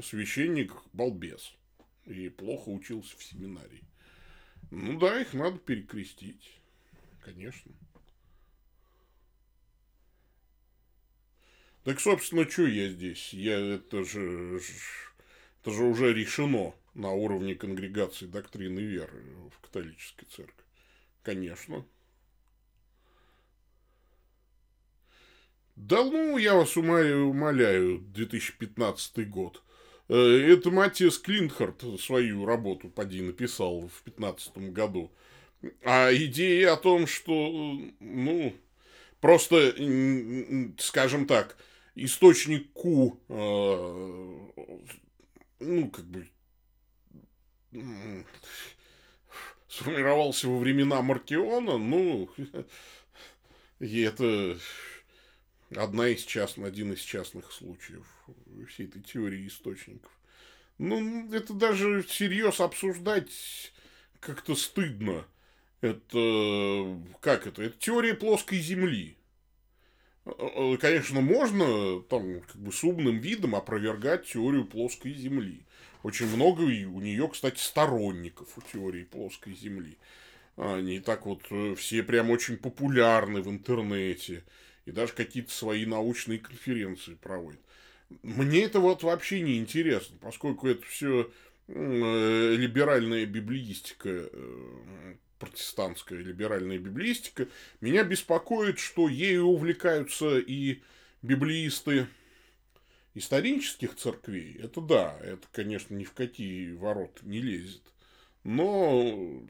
священник 0.00 0.72
балбес 0.92 1.54
и 2.06 2.28
плохо 2.28 2.68
учился 2.68 3.16
в 3.16 3.22
семинарии. 3.24 3.84
Ну 4.70 4.98
да, 4.98 5.20
их 5.20 5.34
надо 5.34 5.58
перекрестить, 5.58 6.60
конечно. 7.24 7.72
Так, 11.84 11.98
собственно, 11.98 12.48
что 12.48 12.66
я 12.66 12.90
здесь? 12.90 13.32
Я 13.32 13.58
это 13.58 14.04
же, 14.04 14.60
это 15.62 15.70
же 15.72 15.84
уже 15.84 16.12
решено 16.12 16.74
на 16.94 17.10
уровне 17.10 17.54
конгрегации 17.54 18.26
доктрины 18.26 18.80
веры 18.80 19.24
в 19.50 19.60
католической 19.60 20.26
церкви. 20.26 20.64
Конечно. 21.22 21.86
Да 25.80 26.04
ну, 26.04 26.36
я 26.36 26.54
вас 26.56 26.76
умоляю, 26.76 27.28
умоляю 27.28 28.00
2015 28.00 29.30
год. 29.30 29.62
Э, 30.08 30.14
это 30.14 30.70
Матиас 30.70 31.18
Клинхард 31.18 31.82
свою 31.98 32.44
работу 32.44 32.90
поди 32.90 33.22
написал 33.22 33.88
в 33.88 34.04
2015 34.04 34.58
году. 34.74 35.10
А 35.82 36.12
идея 36.12 36.74
о 36.74 36.76
том, 36.76 37.06
что, 37.06 37.80
ну, 37.98 38.54
просто, 39.22 39.74
скажем 40.78 41.26
так, 41.26 41.56
источник 41.94 42.70
Q, 42.74 43.18
э, 43.28 43.34
ну, 45.60 45.90
как 45.90 46.04
бы, 46.04 46.28
сформировался 49.66 50.46
во 50.46 50.58
времена 50.58 51.00
Маркиона, 51.00 51.78
ну, 51.78 52.28
и 53.80 54.02
это 54.02 54.58
одна 55.74 56.08
из 56.08 56.24
частных, 56.24 56.66
один 56.66 56.92
из 56.92 57.00
частных 57.00 57.52
случаев 57.52 58.06
всей 58.68 58.86
этой 58.86 59.02
теории 59.02 59.46
источников. 59.46 60.10
Ну, 60.78 61.32
это 61.32 61.52
даже 61.52 62.02
всерьез 62.02 62.60
обсуждать 62.60 63.72
как-то 64.18 64.54
стыдно. 64.54 65.26
Это, 65.80 67.00
как 67.20 67.46
это? 67.46 67.62
Это 67.62 67.78
теория 67.78 68.14
плоской 68.14 68.58
Земли. 68.58 69.16
Конечно, 70.80 71.20
можно 71.20 72.02
там 72.02 72.40
как 72.42 72.56
бы 72.56 72.72
с 72.72 72.84
умным 72.84 73.18
видом 73.18 73.54
опровергать 73.54 74.26
теорию 74.26 74.66
плоской 74.66 75.12
Земли. 75.14 75.64
Очень 76.02 76.28
много 76.34 76.64
и 76.64 76.84
у 76.84 77.00
нее, 77.00 77.28
кстати, 77.28 77.58
сторонников 77.58 78.56
у 78.56 78.60
теории 78.62 79.04
плоской 79.04 79.54
Земли. 79.54 79.98
Они 80.56 81.00
так 81.00 81.24
вот 81.26 81.42
э, 81.50 81.74
все 81.74 82.02
прям 82.02 82.30
очень 82.30 82.56
популярны 82.58 83.40
в 83.40 83.48
интернете. 83.48 84.44
И 84.86 84.92
даже 84.92 85.12
какие-то 85.12 85.52
свои 85.52 85.86
научные 85.86 86.38
конференции 86.38 87.14
проводят. 87.14 87.60
Мне 88.22 88.64
это 88.64 88.80
вот 88.80 89.02
вообще 89.02 89.40
не 89.40 89.58
интересно, 89.58 90.18
поскольку 90.20 90.66
это 90.66 90.84
все 90.86 91.30
э, 91.68 92.54
либеральная 92.56 93.24
библиистика, 93.24 94.08
э, 94.08 95.14
протестантская 95.38 96.18
либеральная 96.18 96.78
библиистика, 96.78 97.46
меня 97.80 98.02
беспокоит, 98.02 98.78
что 98.78 99.08
ею 99.08 99.46
увлекаются 99.46 100.38
и 100.38 100.82
библиисты 101.22 102.08
исторических 103.14 103.96
церквей. 103.96 104.58
Это 104.60 104.80
да, 104.80 105.16
это, 105.22 105.46
конечно, 105.52 105.94
ни 105.94 106.04
в 106.04 106.12
какие 106.12 106.72
ворота 106.72 107.20
не 107.22 107.40
лезет. 107.40 107.82
Но, 108.44 109.42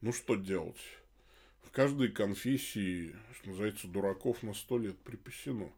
ну 0.00 0.12
что 0.12 0.34
делать? 0.36 0.80
В 1.70 1.72
каждой 1.72 2.08
конфессии, 2.08 3.14
что 3.32 3.50
называется, 3.50 3.86
дураков 3.86 4.42
на 4.42 4.54
сто 4.54 4.76
лет 4.76 4.98
припасено. 4.98 5.70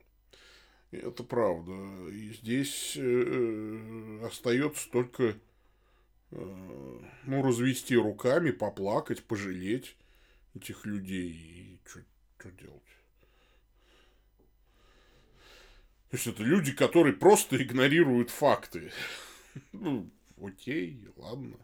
Это 0.91 1.23
правда. 1.23 2.09
И 2.09 2.33
здесь 2.33 2.97
э, 2.97 4.21
остается 4.25 4.91
только 4.91 5.37
э, 6.31 7.01
ну, 7.27 7.43
развести 7.43 7.95
руками, 7.95 8.53
поплакать, 8.53 9.23
пожалеть 9.23 9.95
этих 10.55 10.87
людей. 10.87 11.31
И 11.31 11.79
что 11.87 12.51
делать? 12.53 12.81
То 16.09 16.17
есть 16.17 16.27
это 16.27 16.43
люди, 16.43 16.73
которые 16.73 17.13
просто 17.13 17.63
игнорируют 17.63 18.31
факты. 18.31 18.91
Ну, 19.73 20.11
окей, 20.43 21.07
ладно. 21.17 21.59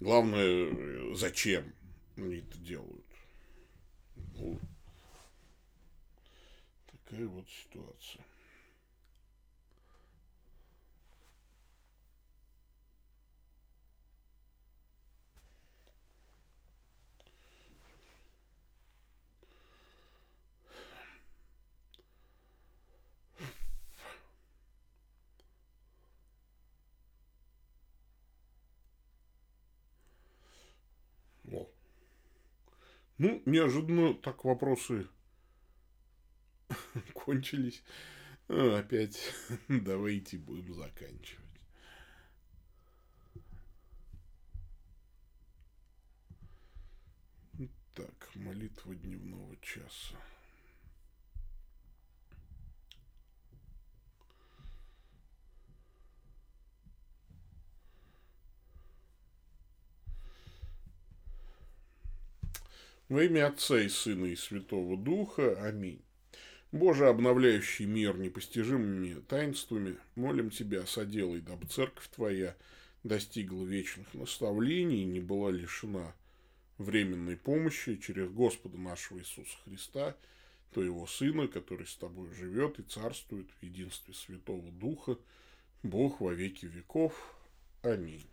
Главное, 0.00 1.14
зачем 1.14 1.74
они 2.16 2.36
это 2.36 2.58
делают. 2.58 3.04
Ну, 4.16 4.58
такая 6.90 7.26
вот 7.26 7.46
ситуация. 7.50 8.24
Ну, 33.22 33.42
неожиданно 33.44 34.14
так 34.14 34.46
вопросы 34.46 35.06
кончились. 37.12 37.82
А, 38.48 38.78
опять 38.78 39.34
давайте 39.68 40.38
будем 40.38 40.72
заканчивать. 40.72 41.44
Так, 47.94 48.30
молитва 48.36 48.94
дневного 48.94 49.54
часа. 49.58 50.16
Во 63.10 63.24
имя 63.24 63.48
Отца 63.48 63.80
и 63.80 63.88
Сына 63.88 64.26
и 64.26 64.36
Святого 64.36 64.96
Духа. 64.96 65.60
Аминь. 65.66 66.00
Боже, 66.70 67.08
обновляющий 67.08 67.84
мир 67.84 68.16
непостижимыми 68.16 69.20
таинствами, 69.22 69.96
молим 70.14 70.50
Тебя, 70.50 70.86
соделай, 70.86 71.40
дабы 71.40 71.66
Церковь 71.66 72.06
Твоя 72.14 72.56
достигла 73.02 73.64
вечных 73.64 74.14
наставлений 74.14 75.02
и 75.02 75.06
не 75.06 75.18
была 75.18 75.50
лишена 75.50 76.14
временной 76.78 77.36
помощи 77.36 77.96
через 77.96 78.30
Господа 78.30 78.78
нашего 78.78 79.18
Иисуса 79.18 79.58
Христа, 79.64 80.16
Твоего 80.72 81.04
Сына, 81.08 81.48
который 81.48 81.88
с 81.88 81.96
Тобой 81.96 82.32
живет 82.32 82.78
и 82.78 82.84
царствует 82.84 83.50
в 83.50 83.64
единстве 83.64 84.14
Святого 84.14 84.70
Духа, 84.70 85.18
Бог 85.82 86.20
во 86.20 86.32
веки 86.32 86.66
веков. 86.66 87.34
Аминь. 87.82 88.28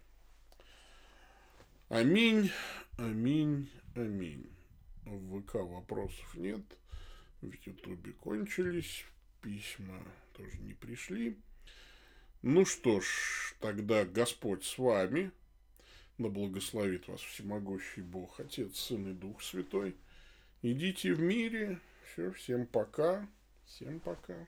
Аминь, 1.89 2.51
аминь, 2.99 3.71
аминь. 3.95 4.47
В 5.07 5.41
ВК 5.41 5.55
вопросов 5.55 6.35
нет. 6.35 6.61
В 7.41 7.53
Ютубе 7.65 8.11
кончились. 8.11 9.05
Письма 9.41 10.03
тоже 10.33 10.57
не 10.59 10.73
пришли. 10.73 11.37
Ну 12.41 12.65
что 12.65 12.99
ж, 12.99 13.55
тогда 13.59 14.03
Господь 14.03 14.65
с 14.65 14.77
вами. 14.77 15.31
Да 16.17 16.29
благословит 16.29 17.07
вас 17.07 17.21
всемогущий 17.21 18.01
Бог, 18.01 18.39
Отец, 18.39 18.77
Сын 18.77 19.11
и 19.11 19.13
Дух 19.13 19.41
Святой. 19.41 19.95
Идите 20.61 21.13
в 21.13 21.21
мире. 21.21 21.79
Все, 22.05 22.31
всем 22.31 22.65
пока. 22.65 23.29
Всем 23.65 23.99
пока. 23.99 24.47